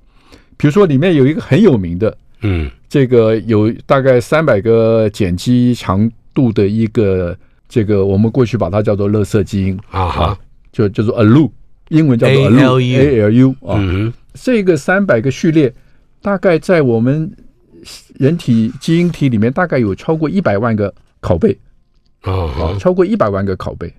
[0.57, 2.17] 比如说里面有一个很有名的。
[2.43, 7.37] 嗯，这个有大概三百个碱基长度的一个，
[7.69, 10.39] 这个我们过去把它叫做垃圾基因啊，哈，
[10.71, 11.51] 就叫做 ALU，
[11.89, 15.75] 英文叫做 ALU，ALU 啊，嗯，这个三百个序列
[16.23, 17.31] 大概在我们
[18.19, 21.57] 人体基因体里面大概有超过一百万个拷贝
[22.23, 23.93] 啊，超过一百万个拷贝。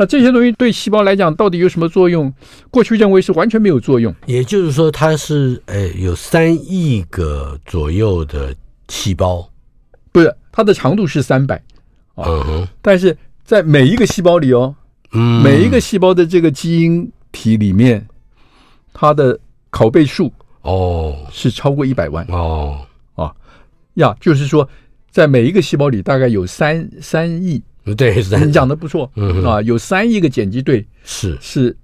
[0.00, 2.32] 那这些东西对细胞来讲到底有什么作用？
[2.70, 4.14] 过去认为是完全没有作用。
[4.26, 8.54] 也就是说，它是呃有三亿个左右的
[8.88, 9.50] 细胞，
[10.12, 11.60] 不是它的长度是三百，
[12.14, 14.72] 嗯哼，但是在每一个细胞里哦，
[15.10, 18.06] 嗯，每一个细胞的这个基因体里面，
[18.92, 19.36] 它的
[19.72, 20.32] 拷贝数
[20.68, 21.16] 哦。
[21.32, 22.24] 是超过一百万。
[22.28, 22.80] 哦。
[23.14, 23.32] 啊
[23.94, 24.68] 呀，就是说
[25.10, 27.60] 在每一个细胞里大概有三三亿。
[27.96, 31.38] 对，你讲的不错，嗯啊，有三亿个碱基对是。
[31.40, 31.74] 是，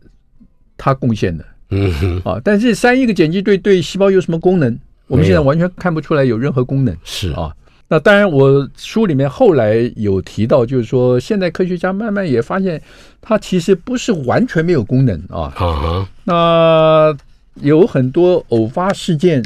[0.77, 4.79] 他贡献的，嗯啊，但是三亿个碱基对对细胞有什么功能？
[5.07, 7.31] 我们现在完全看不出来有任何功能，是。
[7.33, 7.55] 啊。
[7.88, 12.81] 那当然，我书里面后来有提到，就是说现在科学家慢慢也发现，
[13.20, 15.53] 它其实不是完全没有功能啊。
[15.57, 17.16] 啊，那
[17.62, 19.44] 有很多偶发事件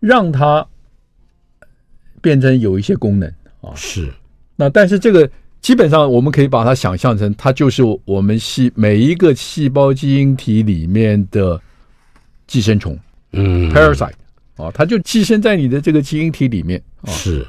[0.00, 0.66] 让它
[2.20, 3.28] 变成有一些功能
[3.60, 3.72] 啊。
[3.74, 4.12] 是，
[4.56, 5.30] 那但是这个。
[5.64, 11.58] 基本上，我们可以把它想象成，它就是我们细每一个细胞基因体里面的
[12.46, 12.98] 寄生虫，
[13.32, 14.12] 嗯，parasite
[14.56, 16.82] 啊，它就寄生在你的这个基因体里面。
[17.06, 17.46] 是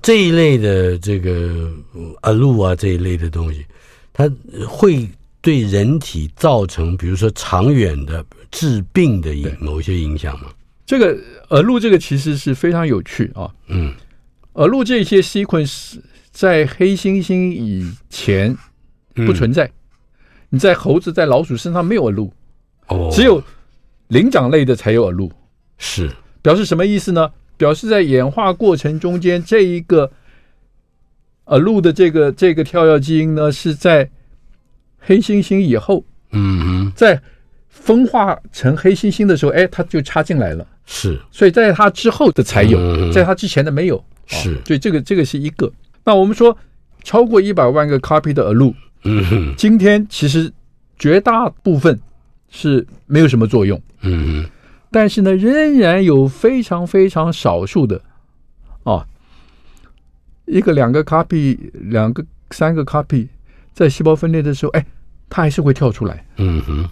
[0.00, 1.70] 这一类的这个
[2.22, 3.66] ALU 啊，这一类的东西，
[4.14, 4.26] 它
[4.66, 5.06] 会
[5.42, 10.46] 对人体造成，比如说长远的致病的影某些影响吗？
[10.86, 11.16] 这个
[11.48, 13.50] ALU 这个其实是非常有趣啊。
[13.68, 13.94] 嗯
[14.54, 15.98] ，ALU 这些 sequence。
[16.30, 18.56] 在黑猩猩以前
[19.12, 19.68] 不存在，
[20.50, 22.30] 你在猴子、在老鼠身上没有 aloo，
[22.86, 23.42] 哦，只有
[24.06, 25.28] 灵长类的才有 aloo。
[25.78, 26.08] 是
[26.40, 27.28] 表示什么意思呢？
[27.56, 30.08] 表示在演化过程中间，这一个
[31.46, 34.08] aloo 的这个这个跳跃基因呢，是在
[35.00, 37.20] 黑猩猩以后，嗯哼，在
[37.68, 40.66] 分化成黑猩猩的时候，哎，它就插进来了。
[40.86, 44.02] 是，所以在它之后的才有，嗯、在它之前的没有。
[44.26, 45.70] 是，所以这个这个是一个。
[46.04, 46.56] 那我们说
[47.02, 50.52] 超过一百万个 copy 的 aloo，嗯哼，今天其实
[50.98, 51.98] 绝大部分
[52.50, 53.80] 是没有什么作用。
[54.02, 54.50] 嗯哼，
[54.90, 58.00] 但是呢，仍然有非常非常少数的，
[58.84, 59.06] 啊，
[60.46, 63.28] 一个两个 copy，两个三个 copy，
[63.72, 64.86] 在细胞分裂的时候，哎，
[65.28, 66.26] 它还是会跳出来。
[66.36, 66.88] 嗯哼。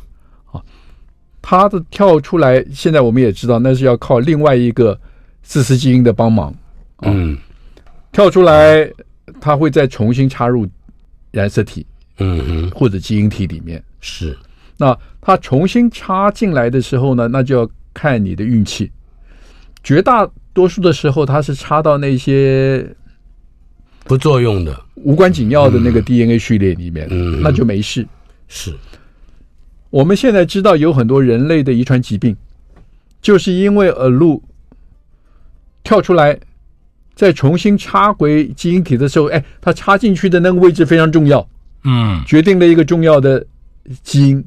[1.49, 4.99] 它的跳出来，现在我们也知道，那是要靠另外一个
[5.45, 6.53] 自私基因的帮忙。
[7.03, 7.39] 嗯，
[8.11, 8.91] 跳出来，
[9.41, 10.67] 它会再重新插入
[11.31, 11.87] 染色体，
[12.19, 13.81] 嗯哼，或者基因体里面。
[14.01, 14.37] 是，
[14.77, 18.91] 那它重新插进来的时候呢，那就要看你的运气。
[19.85, 22.85] 绝大多数的时候，它是插到那些
[24.03, 28.05] 不作用的、无关紧要的那个 DNA 序列里面，嗯，那就没事。
[28.49, 28.75] 是。
[29.91, 32.37] 我们现在知道有很多人类的遗传疾病，
[33.23, 34.41] 就是因为 aloo
[35.83, 36.39] 跳出来，
[37.15, 41.49] 再重新插回基因体的时候，哎，它插进去的那个位置非常重要，
[41.85, 43.45] 嗯，决定了一个重要的
[44.03, 44.45] 基因，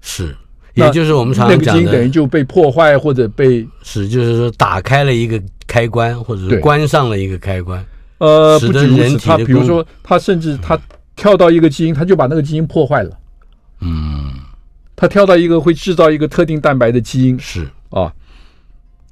[0.00, 0.34] 是，
[0.74, 7.84] 也就是我们常常讲的，那个基因等于就被破坏或者被是，就是说打开了一个开关，或者是关上了一个开关。
[8.18, 10.80] 呃，不止如此，它比如说，它甚至它
[11.14, 13.10] 跳到一个基因，它就把那个基因破坏了，
[13.82, 14.32] 嗯。
[14.96, 18.10] 它跳到一个会制造一个特定蛋白的基因是啊，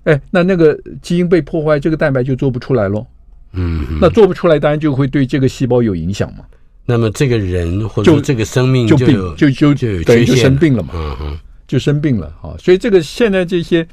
[0.05, 3.07] 哎，那那个基因被破坏，这个蛋白就做不出来喽。
[3.53, 6.45] 嗯，那做不出来，当然就会对这个细胞有影响嘛。
[6.87, 10.91] 那么这个人或者这个生命就就病就就就等于就生病了嘛。
[10.95, 12.57] 嗯嗯，就生病了啊。
[12.59, 13.87] 所以这个现在这些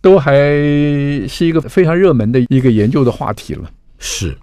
[0.00, 3.70] 都还是一个非常热门的一个研究的话题了。
[3.98, 4.36] 是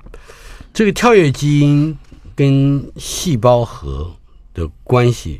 [0.73, 1.95] 这个跳跃基因
[2.35, 4.09] 跟细胞核
[4.53, 5.39] 的关系。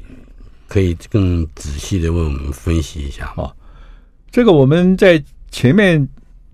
[0.68, 3.26] 可以更仔细的为我们分析一下。
[3.36, 3.52] 啊，
[4.32, 6.08] 这个我们在前面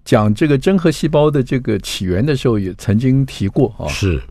[0.04, 4.22] 讲这个真核细胞的这个起源的时候也曾经提过啊，是，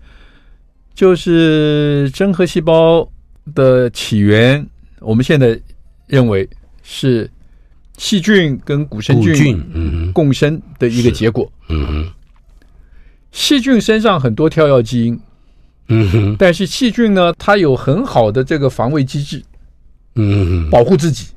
[0.94, 3.08] 就是真核细胞
[3.54, 4.66] 的起源，
[5.00, 5.58] 我们现在
[6.06, 6.48] 认为
[6.82, 7.30] 是
[7.96, 11.50] 细菌跟古生菌共生的一个结果。
[11.68, 12.12] 嗯哼，
[13.30, 15.20] 细菌身上很多跳跃基因，
[15.88, 19.42] 嗯哼，但是细菌呢，它有很好的这个防卫机制。
[20.14, 21.28] 嗯，保护自己，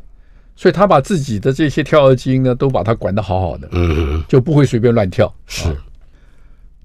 [0.56, 5.34] 所以他把自己的这些跳跃基因呢，都把它管得好好的，嗯，就不会随便乱跳。
[5.46, 5.76] 是，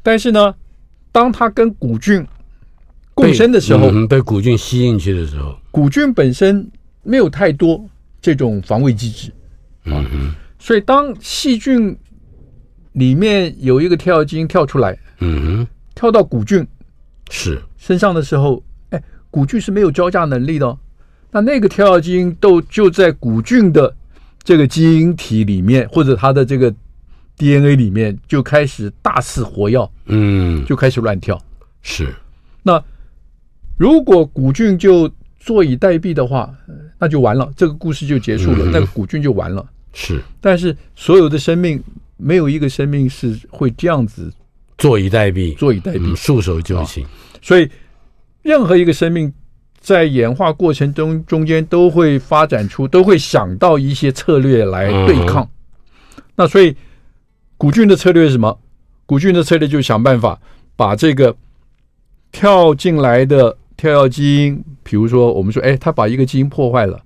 [0.03, 0.55] 但是呢，
[1.11, 2.27] 当他跟古菌
[3.15, 6.71] 共生的时候，被，嗯、被古菌吸进去的时候，古菌本身
[7.03, 7.85] 没有太多
[8.21, 9.33] 这种防卫机制，
[9.85, 11.97] 嗯哼，所以当细菌
[12.93, 16.67] 里面有一个跳跃基因跳出来，嗯哼，跳到古菌
[17.31, 17.61] 是。
[17.79, 20.77] 身上的时候，哎，古菌是没有交架能力的哦。
[21.37, 23.95] 那那个跳跃基因都就在古菌的
[24.43, 26.75] 这个基因体里面，或者它的这个
[27.37, 31.39] DNA 里面，就开始大肆活跃，嗯，就开始乱跳。
[31.83, 32.15] 是。
[32.63, 32.83] 那
[33.77, 36.51] 如果古菌就坐以待毙的话，
[36.99, 39.63] 那就完了，这个故事就结束了，嗯、那个古菌就完了。
[39.93, 40.23] 是。
[40.41, 41.83] 但是所有的生命，
[42.17, 44.33] 没有一个生命是会这样子
[44.79, 47.05] 坐以待毙，坐以待毙，束手就擒。
[47.43, 47.69] 所以
[48.41, 49.31] 任何一个生命。
[49.87, 55.45] 在演化过程中，中间都会发展出，都会想到一些策略来对抗。
[55.45, 56.75] 嗯、那所以，
[57.57, 58.59] 古菌的策略是什么？
[59.07, 60.37] 古菌的策略就是想办法
[60.75, 61.37] 把这个
[62.33, 67.01] 跳进来的跳跃基因，比如说我们说，哎，他把一个基因破坏了，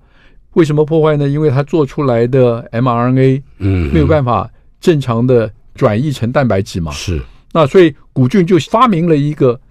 [0.53, 1.29] 为什么破坏呢？
[1.29, 6.91] 因为它做出来的 mRNA，嗯，没有办法正常的转译成蛋白质嘛。
[6.93, 7.21] 是。
[7.53, 9.61] 那所以古菌就发明了一个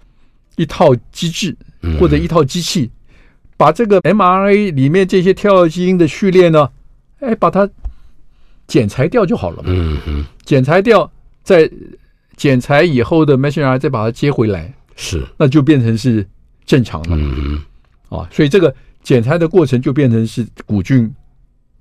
[0.55, 1.53] 一套机制
[1.99, 2.83] 或者一套机器。
[2.83, 2.91] 嗯
[3.61, 6.67] 把这个 mRNA 里面这些跳跃基因的序列呢，
[7.19, 7.69] 哎，把它
[8.65, 9.61] 剪裁掉就好了。
[9.67, 11.11] 嗯嗯，剪裁掉，
[11.43, 11.69] 再
[12.35, 16.27] 剪裁以后的 messenger 再把它接回来，是，那就变成是
[16.65, 17.15] 正常了。
[17.15, 21.13] 嗯嗯，啊，所以这个剪裁的过程就变成是古菌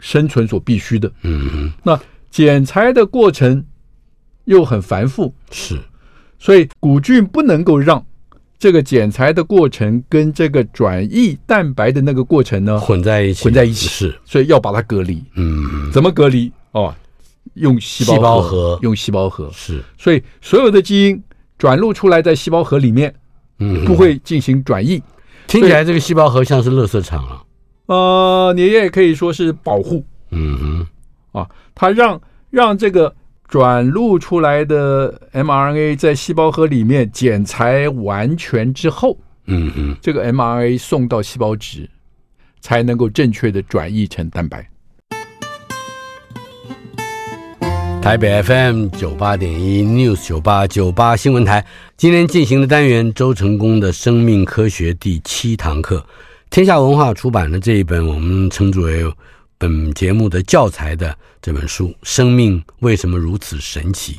[0.01, 1.11] 生存所必须的。
[1.23, 1.99] 嗯嗯，那
[2.31, 3.65] 剪裁的过程
[4.45, 5.81] 又很繁复，是，
[6.39, 8.05] 所以古菌不能够让。
[8.61, 15.25] 这个剪裁的过程跟这个转译蛋白的那个过程呢，混在一起，混在一起是，所以要把它隔离。
[15.35, 16.53] 嗯，怎么隔离？
[16.73, 16.95] 哦，
[17.55, 19.83] 用细胞核，用细胞核是。
[19.97, 21.23] 所以所有的基因
[21.57, 23.15] 转录出来在细胞核里面，
[23.61, 25.03] 嗯，不会进行转译，
[25.47, 27.43] 听起来这个细胞核像是垃圾场啊。
[27.87, 30.05] 呃，你也可以说是保护。
[30.33, 30.87] 嗯
[31.33, 33.15] 哼，啊，它让让这个
[33.51, 41.91] 转录出来的 mRNA 在细胞核里面剪裁完全之后，嗯哼，这个 mRNA 送到细胞质，
[42.61, 44.65] 才能够正确的转译成蛋白。
[48.01, 56.07] 台北 FM 九八点一 News 九八九八新闻台，今天进行的单元周成功的生命科学第七堂课，
[56.51, 59.03] 天下文化出版的这一本我们称之为
[59.61, 64.15] 本节目的教材的这本书《生命为什么如此神奇》，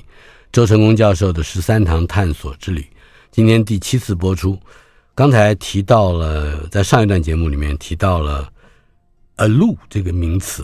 [0.52, 2.86] 周成功教授的十三堂探索之旅，
[3.32, 4.56] 今天第七次播出。
[5.16, 8.54] 刚才提到了，在上一段节目里面提到了
[9.38, 10.64] “ALU” 这个名词。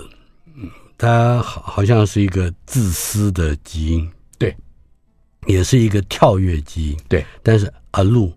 [0.54, 4.08] 嗯它好好像是一个自私的基因，
[4.38, 4.56] 对，
[5.48, 7.26] 也是一个跳跃基因，对。
[7.42, 8.32] 但是 ALU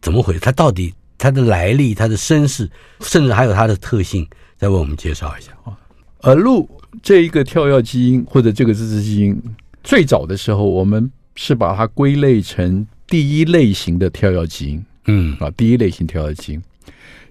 [0.00, 0.38] 怎么回事？
[0.38, 2.70] 它到底它的来历、它的身世，
[3.00, 4.28] 甚至还有它的特性，
[4.60, 5.76] 再为我们介绍一下啊。
[6.20, 6.68] 而鹿
[7.02, 9.42] 这一个跳跃基因或者这个自私基因，
[9.82, 16.62] 最早的时候我们是把它归类成第一类型的跳跃基因，嗯啊，第一类型跳跃基因，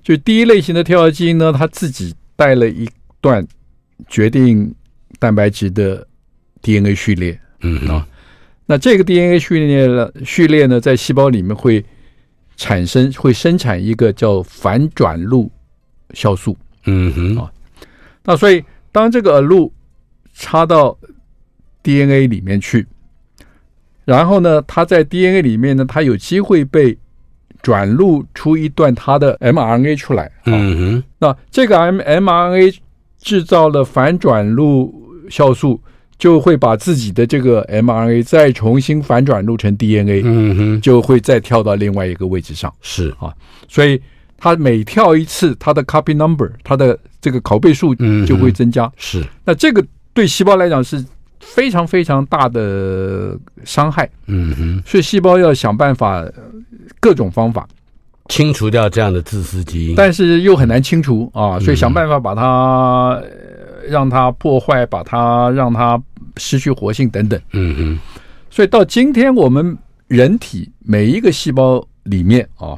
[0.01, 2.89] 就第一类型的跳跃基因呢，它自己带了一
[3.21, 3.47] 段。
[4.07, 4.73] 决定
[5.19, 6.07] 蛋白质的
[6.61, 8.07] DNA 序列，嗯啊，
[8.65, 11.83] 那这个 DNA 序列呢，序列呢，在细胞里面会
[12.55, 15.51] 产生，会生产一个叫反转录
[16.13, 16.57] 酵素，
[16.89, 17.43] 嗯哼。
[17.43, 17.51] 啊，
[18.23, 19.71] 那所以当这个 ALU
[20.33, 20.97] 插到
[21.83, 22.87] DNA 里面去，
[24.05, 26.97] 然后呢，它在 DNA 里面呢，它有机会被
[27.61, 32.77] 转录出一段它的 mRNA 出来，嗯哼，那这个 M mRNA。
[33.21, 34.95] 制造了反转录
[35.29, 35.77] 酵素，
[36.17, 42.73] 就会把自己的这个 mRNA 再重新反转录成 DNA，嗯哼，就会再跳到另外一个位置上。
[42.79, 43.13] 是。
[43.19, 43.35] 啊，
[43.67, 44.01] 所以
[44.39, 47.93] 它每跳一次，它的 copy number，它的这个拷贝数
[48.25, 48.91] 就会增加。
[48.97, 51.03] 是，那这个对细胞来讲是
[51.39, 54.09] 非常非常大的伤害。
[54.27, 56.25] 嗯哼，所以细胞要想办法，
[56.99, 57.67] 各种方法。
[58.29, 63.19] 清除掉这样的自私基因，但是又很难清除啊，所以想办法把它
[63.87, 65.99] 让它破坏，把它让它
[66.37, 67.41] 失去活性等等。
[67.53, 67.99] 嗯哼，
[68.51, 69.75] 所以到今天我们
[70.07, 72.77] 人体每一个细胞里面啊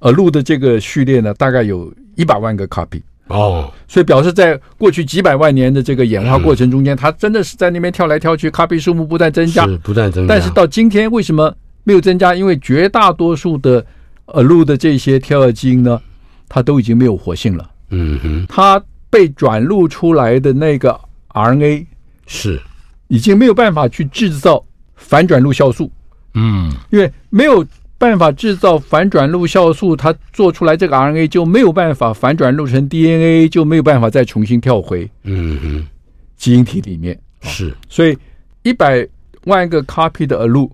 [0.00, 10.34] ，ALU 的这个序列呢，大概有一百万个 copy 哦，所以表示在过去几百万年的这个演化过程中间，它真的是在那边跳来跳去，copy 数目不断增加，是不断增加。
[10.34, 12.34] 但是到今天为什么没有增加？
[12.34, 13.84] 因为绝大多数的
[14.26, 16.00] ALU 的这些跳跃基因呢，
[16.48, 17.70] 它都已经没有活性了。
[17.90, 20.98] 嗯哼，它被转录出来的那个
[21.34, 21.86] RNA
[22.26, 22.60] 是
[23.08, 24.64] 已经没有办法去制造
[24.96, 25.90] 反转录酵素。
[26.34, 27.64] 嗯，因为没有
[27.98, 35.86] 办法制造反转录酵素，它做出来这个 RNA 就没有办法反转录成 DNA，就没有办法再重新跳回嗯哼
[36.36, 37.18] 基因体里面。
[37.42, 38.16] 是，所以
[38.62, 39.06] 一百
[39.44, 40.70] 万个 copy 的 ALU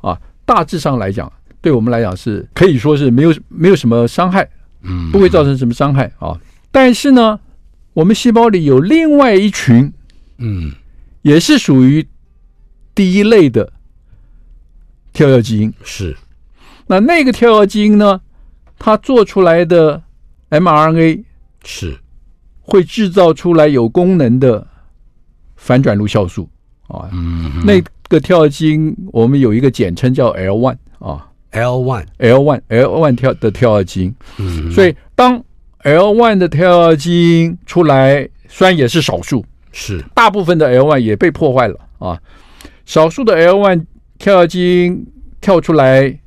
[0.00, 1.32] 啊，大致上来讲。
[1.60, 4.46] 对我们来讲是可以说是没有没有什么伤害，
[4.82, 6.38] 嗯，不会造成什么伤害啊。
[6.70, 7.40] 但是呢，
[7.94, 9.90] 我们细胞里有另外一群，
[10.36, 10.72] 嗯，
[11.22, 12.06] 也是属于
[12.94, 13.72] 第一类的
[15.14, 15.72] 跳跃基因。
[15.82, 16.14] 是，
[16.86, 18.20] 那那个跳跃基因呢，
[18.78, 20.02] 它做出来的
[20.50, 21.22] mRNA
[21.64, 21.98] 是
[22.60, 24.66] 会制造出来有功能的
[25.56, 26.48] 反转录酵素
[26.88, 27.08] 啊。
[27.12, 31.28] 嗯，那个跳跃基因我们有一个简称叫 L one 啊。
[31.52, 35.40] L one L one L one 跳的跳跃基因，嗯，所以当
[35.84, 42.20] L one 的跳跃基因出来，虽然也是少数，是大部分的 L one 也被破坏了啊。
[42.84, 43.86] 少数的 L one
[44.18, 45.06] 跳跃基因
[45.40, 46.18] 跳出来，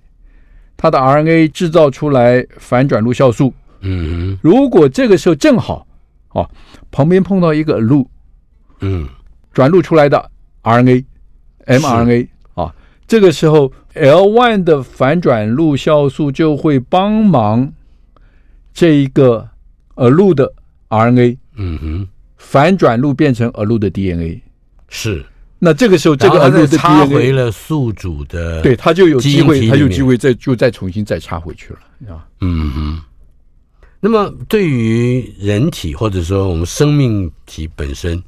[0.77, 3.53] 它的 RNA 制造出来反转录酵素。
[3.81, 5.85] 嗯如果这个时候正好
[6.29, 6.47] 啊，
[6.91, 8.05] 旁边碰到一个 ALU，
[8.79, 9.09] 嗯，
[9.51, 10.31] 转录出来的
[10.63, 11.03] RNA
[11.65, 12.73] mRNA 啊，
[13.07, 13.71] 这个时候。
[13.97, 17.73] L1 的反转录酵素就会帮忙
[18.71, 19.49] 这一个
[19.95, 20.53] ALU 的
[20.89, 22.07] RNA，嗯哼，
[22.37, 24.39] 反转录变成 ALU 的 DNA，
[24.87, 25.25] 是。
[25.59, 32.25] 那这个时候，这个插回了宿主的，对，他就有机会，他有机会再就再重新再插回去了啊。
[32.41, 33.01] 嗯哼。
[33.99, 38.21] 那么，对于人体或者说我们生命体本身，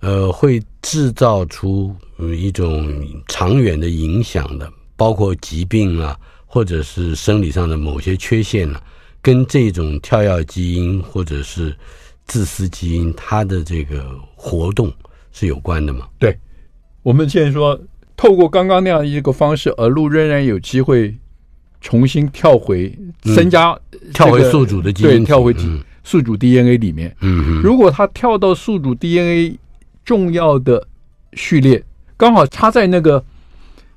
[0.00, 1.94] 呃，会制造出
[2.36, 2.86] 一种
[3.26, 4.70] 长远的影响的。
[4.98, 8.82] 包括疾病啊，或者是生理上的某些缺陷啊，
[9.22, 11.72] 跟这种跳跃基因或者是
[12.26, 14.92] 自私基因它的这个活动
[15.30, 16.08] 是有关的吗？
[16.18, 16.36] 对，
[17.08, 17.80] 我们现在说，
[18.18, 21.16] 透过刚刚那样一个方式，ALU 仍然有机会
[21.80, 25.54] 重新跳回增加、这个、跳回宿主的基因，对，跳回
[26.04, 27.16] 宿主 DNA 里面。
[27.22, 29.58] 嗯嗯，如果它跳到宿主 DNA
[30.04, 30.86] 重要的
[31.32, 31.82] 序列，
[32.18, 33.24] 刚好插在那个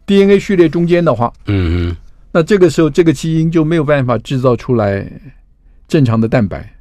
[0.05, 1.97] DNA 序列中间的话，嗯嗯，
[2.31, 5.05] 那这个时候这个基因就没有办法制造出来
[5.89, 6.73] 正常的蛋白，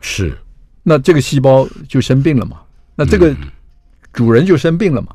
[0.00, 0.36] 是，
[0.82, 2.56] 那这个细胞就生病了嘛？
[2.96, 3.32] 那这个
[4.12, 5.10] 主人就生病了嘛？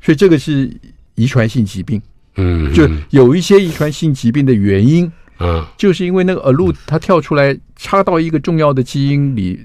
[0.00, 0.70] 所以这个是
[1.14, 2.00] 遗传性疾病。
[2.38, 9.58] 嗯，就有一些遗传性疾病的原因，嗯，就是因为那个 allele 它跳出来插到一个重要的基因里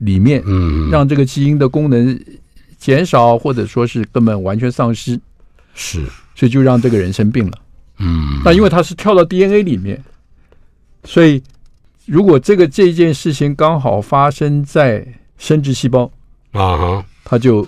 [0.00, 2.20] 里面，嗯，让这个基因的功能
[2.76, 5.16] 减少，或者说是根本完全丧失，
[5.74, 6.04] 是，
[6.34, 7.58] 所以就让这个人生病了。
[7.98, 10.02] 嗯，那因为它是跳到 DNA 里面，
[11.04, 11.40] 所以
[12.04, 15.06] 如果这个这件事情刚好发生在
[15.38, 16.10] 生殖细胞
[16.50, 17.64] 啊哈，它就。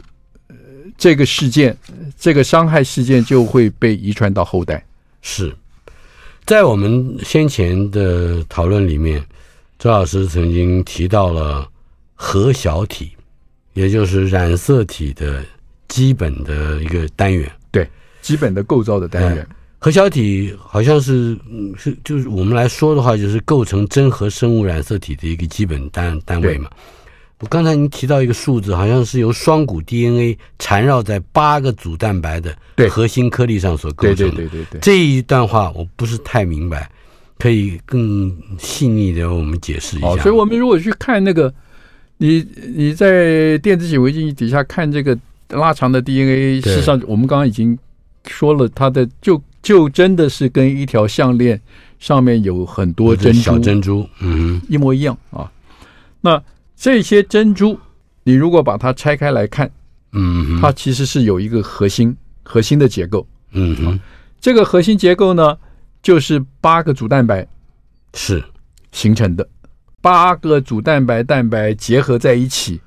[0.97, 1.77] 这个事件，
[2.19, 4.85] 这个伤害事件就会被遗传到后代。
[5.23, 5.55] 是
[6.45, 9.25] 在我们先前的讨论里面，
[9.79, 11.69] 周老师曾经提到了
[12.15, 13.13] 核小体，
[13.73, 15.43] 也就是染色体的
[15.89, 17.89] 基本的一个单元，对，
[18.21, 19.47] 基本的构造的单元。
[19.79, 21.39] 核小体好像是
[21.77, 26.71] 是就是我们来说的话，就是构成真核生物染色体的一个基本单单位嘛。
[27.41, 32.57] 我刚才您提到一个数字，好像是由双股 DNA 缠绕在八个组蛋白的
[32.89, 34.37] 核心颗粒上所构成的。
[34.37, 34.81] 对对对对对。
[34.81, 36.91] 这一段话我不是太明白，
[37.39, 40.07] 可以更细腻的为我们解释一下。
[40.07, 41.53] 哦，所以我们如果去看那个，
[42.19, 45.19] 你你在电子显微镜底下看这个
[45.49, 47.77] 拉长的 DNA，事实上我们刚刚已经
[48.27, 51.61] 说了，它的就就真的是跟一条项链
[51.99, 55.51] 上面有很多珍珠小珍珠，嗯，一模一样啊。
[56.21, 56.43] 那
[56.77, 57.79] 这些珍珠，
[58.25, 59.71] 你如果把它拆开来看，
[60.13, 64.01] 嗯，它其实是有一个核心核心的结构，嗯哼，
[64.41, 65.57] 这个核心结构呢，
[66.03, 67.47] 就是八个组蛋白
[68.13, 68.43] 是
[68.93, 69.49] 形成的，
[70.01, 72.81] 八个组蛋白蛋白结合在一起，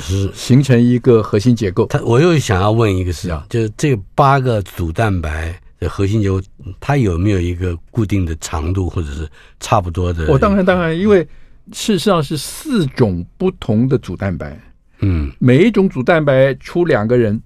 [0.00, 1.86] 是形成一个核心结构。
[1.86, 6.40] 它我又想要问一个事啊，就是这八个组蛋白的核心结构，
[6.80, 9.28] 它有没有一个固定的长度，或者是
[9.60, 10.26] 差不多的？
[10.28, 11.26] 我当然当然，因为。
[11.70, 14.60] 事实上是四种不同的组蛋白，
[15.00, 17.40] 嗯，每一种组蛋白出两个人，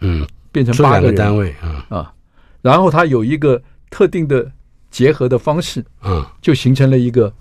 [0.00, 2.14] 嗯，变成八个单位啊啊，
[2.60, 4.50] 然后它有一个特定的
[4.90, 7.32] 结合的方式，嗯，就形成了一个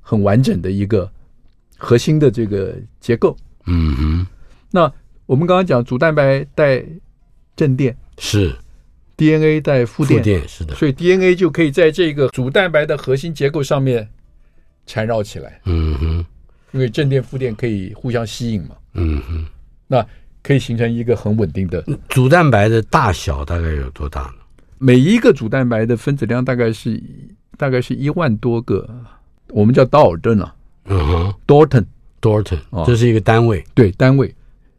[0.00, 1.10] 很完整的一个
[1.76, 3.36] 核心的这个结构，
[3.66, 4.26] 嗯哼。
[4.70, 4.90] 那
[5.26, 6.84] 我们刚刚讲组蛋白带
[7.54, 8.56] 正电是
[9.16, 14.08] ，DNA 带负电，负电是的，所以 DNA 就可以在这个组蛋白的核心结构上面。
[14.90, 16.24] 缠绕起来，嗯哼，
[16.72, 19.46] 因为正电负电可以互相吸引嘛，嗯哼，
[19.86, 20.04] 那
[20.42, 24.34] 可以形成一个很稳定的主蛋白的大小大概有多大呢？
[24.78, 27.00] 每一个主蛋白的分子量大概是
[27.56, 28.88] 大概是一万多个，
[29.50, 30.52] 我们叫道尔顿啊，
[30.86, 34.34] 嗯哼，Dalton，Dalton，这是一个单位，对，单位。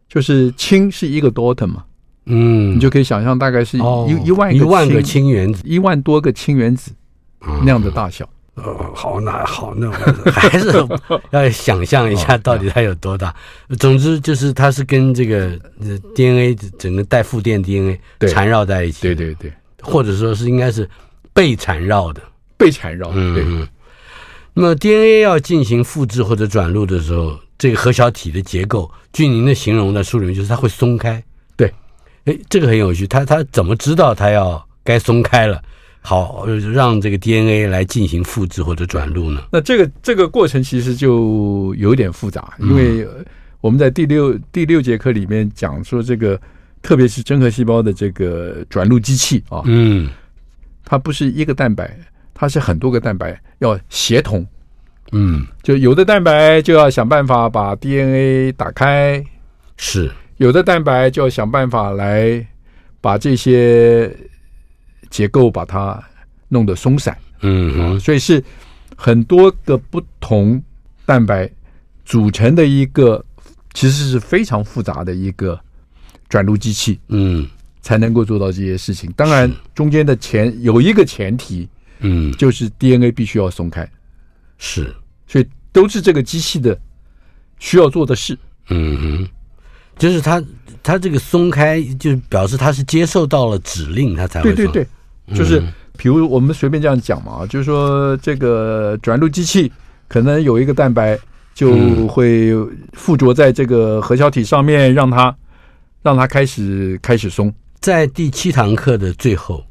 [0.09, 1.85] 就是氢是一个 Dalton 嘛，
[2.25, 6.91] 嗯，你就可以想象大概是一、哦、一万一万个氢原子，一万多个氢原子
[7.63, 8.27] 那样的大小。
[8.55, 9.89] 呃，好，那好，那
[10.31, 10.71] 还是
[11.31, 13.33] 要想象一下到底它有多大。
[13.79, 15.57] 总之就是它是跟这个
[16.13, 17.99] DNA 整个带负电 DNA
[18.29, 19.03] 缠绕在一起。
[19.03, 20.87] 对对对，或者说是应该是
[21.33, 22.21] 被缠绕的，
[22.57, 23.09] 被缠绕。
[23.13, 23.69] 嗯，对。
[24.53, 31.23] 那么 DNA 要进行复制或者转录的时候，这个核小体的结构，据您的形容在书里面就是它会松开。
[31.55, 31.73] 对，
[32.25, 35.63] 哎，这个很有趣，它它怎么知道它要该松开了？
[36.03, 39.43] 好，让这个 DNA 来进行复制或者转录呢？
[39.51, 43.07] 那这个这个过程其实就有点复杂，因为
[43.61, 46.41] 我们在第六第六节课里面讲说，这个
[46.81, 50.09] 特别是真核细胞的这个转录机器啊，嗯，
[50.83, 51.95] 它不是一个蛋白，
[52.33, 54.43] 它是很多个蛋白要协同，
[55.11, 59.23] 嗯，就有的蛋白就要想办法把 DNA 打开，
[59.77, 60.11] 是。
[60.37, 62.43] 有的蛋白就要想办法来
[62.99, 64.11] 把这些。
[65.11, 66.01] 结构把它
[66.47, 68.43] 弄得松散，嗯哼，所以是
[68.95, 70.59] 很多个不同
[71.05, 71.47] 蛋白
[72.03, 73.23] 组成的一个，
[73.73, 75.59] 其实是非常复杂的一个
[76.27, 77.47] 转录机器，嗯，
[77.81, 79.11] 才能够做到这些事情。
[79.15, 81.67] 当然，中间的前有一个前提，
[81.99, 83.89] 嗯，就是 DNA 必须要松开，
[84.57, 84.95] 是，
[85.27, 86.77] 所以都是这个机器的
[87.59, 88.37] 需要做的事。
[88.69, 89.27] 嗯哼，
[89.97, 90.41] 就是它
[90.83, 94.87] 它这个松开，就表示它是接受到了指令，它才会对对对。
[95.33, 95.61] 就是，
[95.97, 99.71] 比如我们随便这样讲嘛，就是说这个转录机器
[100.07, 101.17] 可能有一个蛋白
[101.53, 102.53] 就会
[102.93, 105.35] 附着在这个核小体上面，让它
[106.01, 107.53] 让它开始开始松。
[107.79, 109.63] 在第七堂课的最后，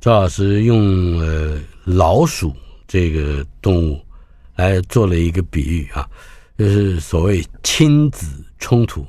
[0.00, 2.52] 赵老师用呃老鼠
[2.88, 4.00] 这个动物
[4.56, 6.06] 来做了一个比喻啊，
[6.58, 8.26] 就是所谓亲子
[8.58, 9.06] 冲突。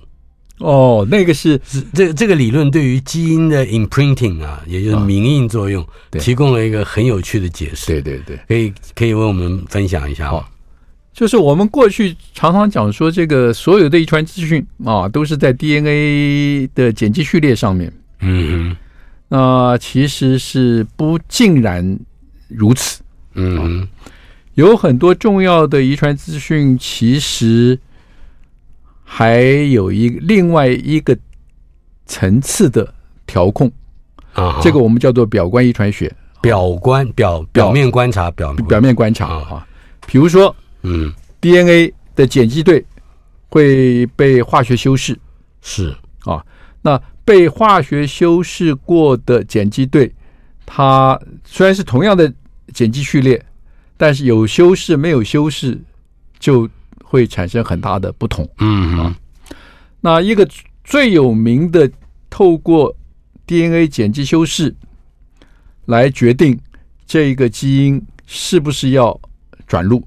[0.62, 5.90] 哦，那个是是这这个理论对于基因的 imprinting 啊，也就是明印作用，啊、
[6.20, 7.88] 提供了一个很有趣的解释。
[7.88, 10.48] 对对对，可以可以为我们分享一下啊。
[11.14, 17.92] 就是我们过去常常讲说，这个所有的遗传资讯啊，都是在 DNA 的碱基序列上面。
[18.20, 18.78] 嗯哼，
[19.30, 22.00] 那、呃、其实是不尽然
[22.48, 23.02] 如此。
[23.34, 23.88] 嗯哼，
[24.54, 27.80] 有很多重要的遗传资讯，其实。
[29.14, 31.16] 还有一另外一个
[32.06, 32.94] 层次的
[33.28, 33.70] 调控。
[34.32, 36.10] 啊，这个我们叫做表观遗传学，
[36.42, 39.68] 表观表表面观察表表面观察啊，
[40.08, 42.86] 比如说，嗯，DNA 的碱基对
[43.50, 45.20] 会被化学修饰，
[45.62, 45.94] 是。
[46.20, 46.42] 啊，
[46.82, 50.10] 那被化学修饰过的碱基对，
[50.66, 52.34] 它虽然是同样的
[52.74, 53.46] 碱基序列，
[53.98, 55.78] 但是有修饰没有修饰
[56.40, 56.70] 就。
[57.12, 59.16] 会产生很大的不同，嗯啊，
[60.00, 60.48] 那一个
[60.82, 61.92] 最有名的
[62.30, 62.96] 透过
[63.46, 64.74] DNA 碱基修饰
[65.88, 66.58] 来决定
[67.06, 69.20] 这一个基因是不是要
[69.68, 70.02] 转录，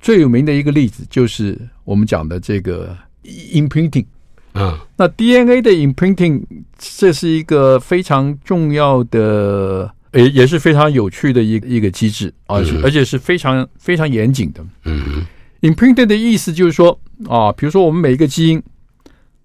[0.00, 4.06] 最有名的一个例子就是我们讲的这个 imprinting，
[4.54, 6.42] 嗯，那 DNA 的 imprinting
[6.78, 15.26] 这是一个非常重要的，也也是非常有趣的一个一个机制，而且而且是非常非常严谨的，嗯。
[15.64, 18.62] Imprinted 的意思就是说啊，比如说我们每一个基因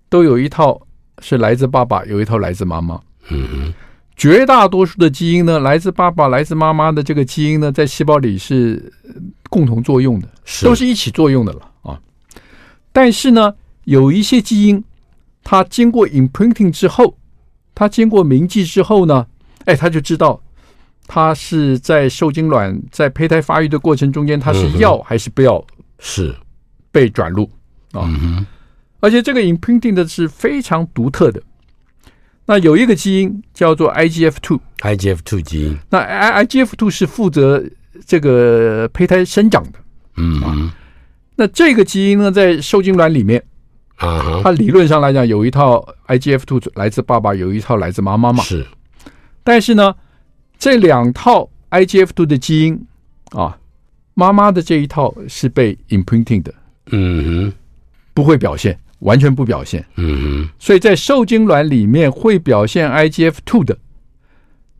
[0.09, 0.77] 都有一套
[1.19, 2.99] 是来自爸爸，有一套来自妈妈。
[3.29, 3.73] 嗯哼，
[4.17, 8.91] 绝大多数的基因呢，来自爸爸、来自妈妈的这个基因呢，在细胞里是
[9.49, 10.27] 共同作用的，
[10.61, 11.97] 都是一起作用的了啊。
[12.91, 13.55] 但是呢，
[13.85, 14.83] 有一些基因，
[15.41, 17.15] 它经过 imprinting 之后，
[17.73, 19.25] 它经过铭记之后呢，
[19.63, 20.41] 哎，它就知道
[21.07, 25.65] 它是在受精卵在胚胎发育的过程中间，它是要还是不要。
[25.99, 26.35] 是
[26.91, 27.49] 被转录
[27.91, 28.45] 啊，嗯，
[28.99, 31.41] 而且这个 imprinting 的是非常独特的。
[32.45, 35.77] 那有一个基因叫做 IGF two，IGF two 基因。
[35.91, 35.99] 那
[36.43, 37.63] IGF two 是负责
[38.07, 39.73] 这个胚胎生长的，
[40.17, 40.71] 嗯嗯。
[41.35, 43.43] 那这个基因呢，在受精卵里面
[43.97, 48.43] 啊，它理论上来讲有一套 IGF two 来自爸爸，有一套来自妈妈嘛。
[48.43, 48.65] 是，
[49.43, 49.95] 但是呢，
[50.57, 52.83] 这两套 IGF two 的基因
[53.33, 53.58] 啊。
[54.19, 56.53] 妈妈的这一套是被 imprinting 的，
[56.87, 57.53] 嗯哼，
[58.13, 63.77] 不会表现，完全不表现，嗯哼，所以在受精卵里面会表现 IGF two 的，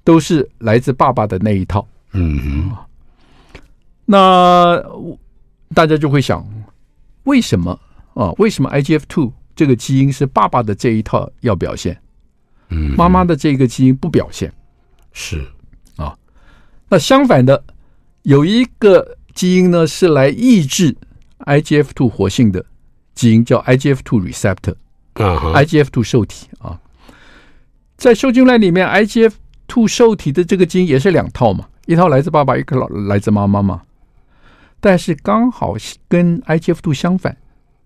[0.03, 2.77] 都是来自爸爸的那一套，嗯哼，
[4.03, 4.83] 那
[5.73, 6.45] 大家就会想，
[7.23, 7.79] 为什么？
[8.15, 8.33] 啊？
[8.39, 11.97] 为什么 IGF two 这个基因是爸爸的这一套要表现，
[12.71, 14.51] 嗯，妈妈的这个基因不表现，
[15.13, 15.41] 是。
[15.95, 16.13] 啊，
[16.89, 17.63] 那相反的
[18.23, 19.15] 有一个。
[19.39, 20.93] 基因呢是来抑制
[21.45, 22.65] IGF2 活性的
[23.15, 24.75] 基因，叫 IGF2 receptor，
[25.13, 26.77] 啊，IGF2 受体啊，
[27.95, 33.81] 在受精卵里面，IGF2 受体的这个基因也是两套嘛，一套来自爸爸，一个老来自妈妈嘛，
[34.81, 35.77] 但是刚好
[36.09, 37.37] 跟 IGF2 相反，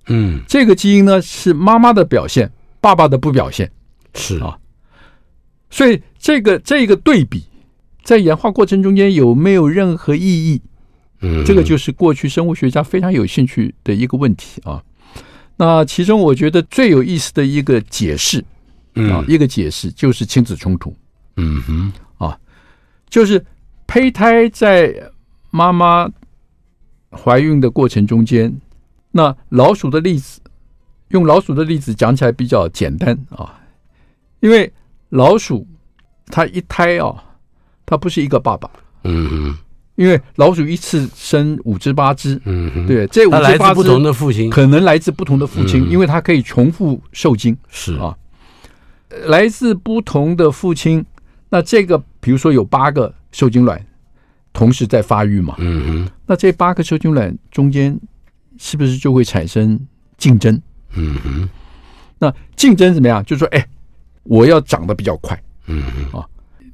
[0.07, 2.51] 嗯，这个基因呢是妈妈的表现，
[2.81, 3.71] 爸爸的不表现，
[4.15, 4.39] 是。
[4.39, 4.57] 啊，
[5.69, 7.43] 所以这个这个对比
[8.01, 10.59] 在演化过程中间有没有任何意义？
[11.24, 14.84] 嗯，这个就是过去生物学家非常有兴趣的一个问题啊。
[15.55, 18.43] 那其中我觉得最有意思的一个解释，
[18.95, 20.93] 啊，一个解释就是亲子冲突。
[21.38, 22.38] 嗯哼，啊，
[23.09, 23.43] 就是
[23.88, 24.93] 胚胎在
[25.49, 26.09] 妈妈
[27.09, 28.53] 怀孕的过程中间，
[29.11, 30.41] 那老鼠的例子，
[31.09, 33.61] 用老鼠的例子讲起来比较简单啊，
[34.41, 34.69] 因为
[35.09, 35.65] 老鼠
[36.26, 37.24] 它一胎啊，
[37.86, 38.69] 它不是一个爸爸。
[39.03, 39.57] 嗯哼。
[39.95, 47.93] 因为老鼠一次生五只八只，嗯，对，这五只八只不同的父亲，可能来自不同的父亲，因为它可以重复受精，是。
[47.97, 48.17] 啊，
[49.25, 51.05] 来自不同的父亲，
[51.49, 53.79] 那这个比如说有八个受精卵
[54.51, 55.55] 同时在发育嘛，
[56.25, 57.95] 那这八个受精卵中间
[58.57, 59.79] 是不是就会产生
[60.17, 60.59] 竞争？
[60.95, 61.49] 嗯哼，
[62.17, 63.23] 那竞争怎么样？
[63.25, 63.63] 就是说，哎，
[64.23, 65.39] 我要长得比较快，
[66.11, 66.25] 啊。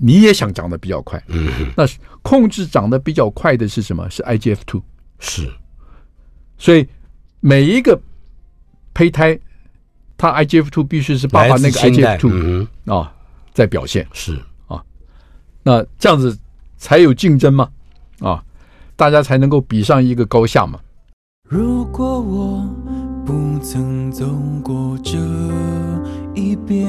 [0.02, 1.84] 你也想长得比较快，嗯，那
[2.22, 4.10] 控制长得比较快的是什么？
[4.10, 4.82] 是 IGF two
[5.20, 5.52] 是，
[6.58, 6.88] 所以
[7.42, 8.00] 每一个
[8.94, 9.38] 胚胎，
[10.18, 13.14] 它 IGF two 必须是爸爸那个 IGF two 啊，
[13.54, 14.08] 在表现。
[14.14, 14.40] 是。
[14.68, 14.82] 啊，
[15.64, 16.38] 那这样子
[16.78, 17.70] 才有竞争嘛，
[18.20, 18.42] 啊，
[18.96, 20.80] 大家才能够比上一个高下嘛。
[21.50, 22.64] 如果我
[23.26, 24.26] 不曾走
[24.64, 25.18] 过这
[26.36, 26.88] 一边，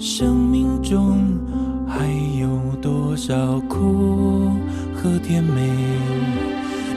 [0.00, 1.38] 生命中。
[1.86, 2.06] 还
[2.40, 2.48] 有
[2.80, 4.52] 多少苦
[4.94, 5.68] 和甜美？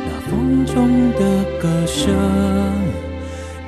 [0.06, 2.14] 那风中的歌声，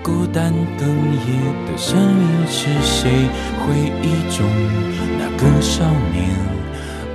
[0.02, 3.12] 孤单哽咽的声音是谁？
[3.60, 4.46] 回忆中
[5.20, 5.84] 那个少
[6.14, 6.30] 年，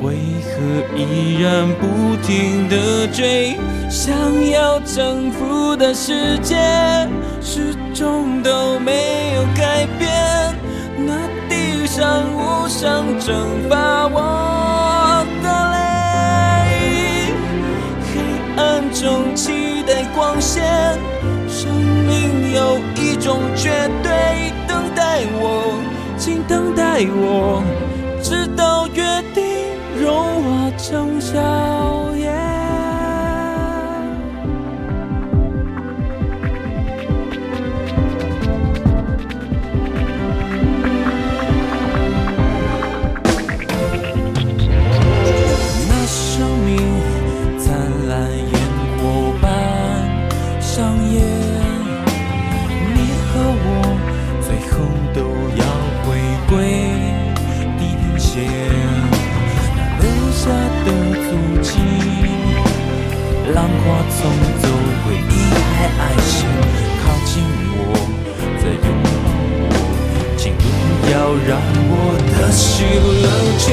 [0.03, 0.51] 为何
[0.99, 3.57] 依然不停地追？
[3.89, 4.13] 想
[4.51, 6.57] 要征服的世界，
[7.41, 10.30] 始终都没有改变。
[12.81, 15.77] 想蒸发我的泪，
[18.09, 18.11] 黑
[18.57, 20.65] 暗中期待光线，
[21.47, 23.69] 生命有一种绝
[24.03, 25.75] 对，等待我，
[26.17, 27.63] 请等待我，
[63.61, 64.19] 浪花冲
[64.63, 64.65] 走
[65.05, 65.37] 回忆，
[65.77, 66.49] 还爱情
[67.03, 67.45] 靠近
[67.77, 67.79] 我，
[68.57, 69.07] 再拥抱
[69.61, 69.69] 我，
[70.39, 70.65] 请不
[71.13, 71.15] 要
[71.47, 71.93] 让我
[72.33, 72.89] 的心
[73.21, 73.69] 冷却。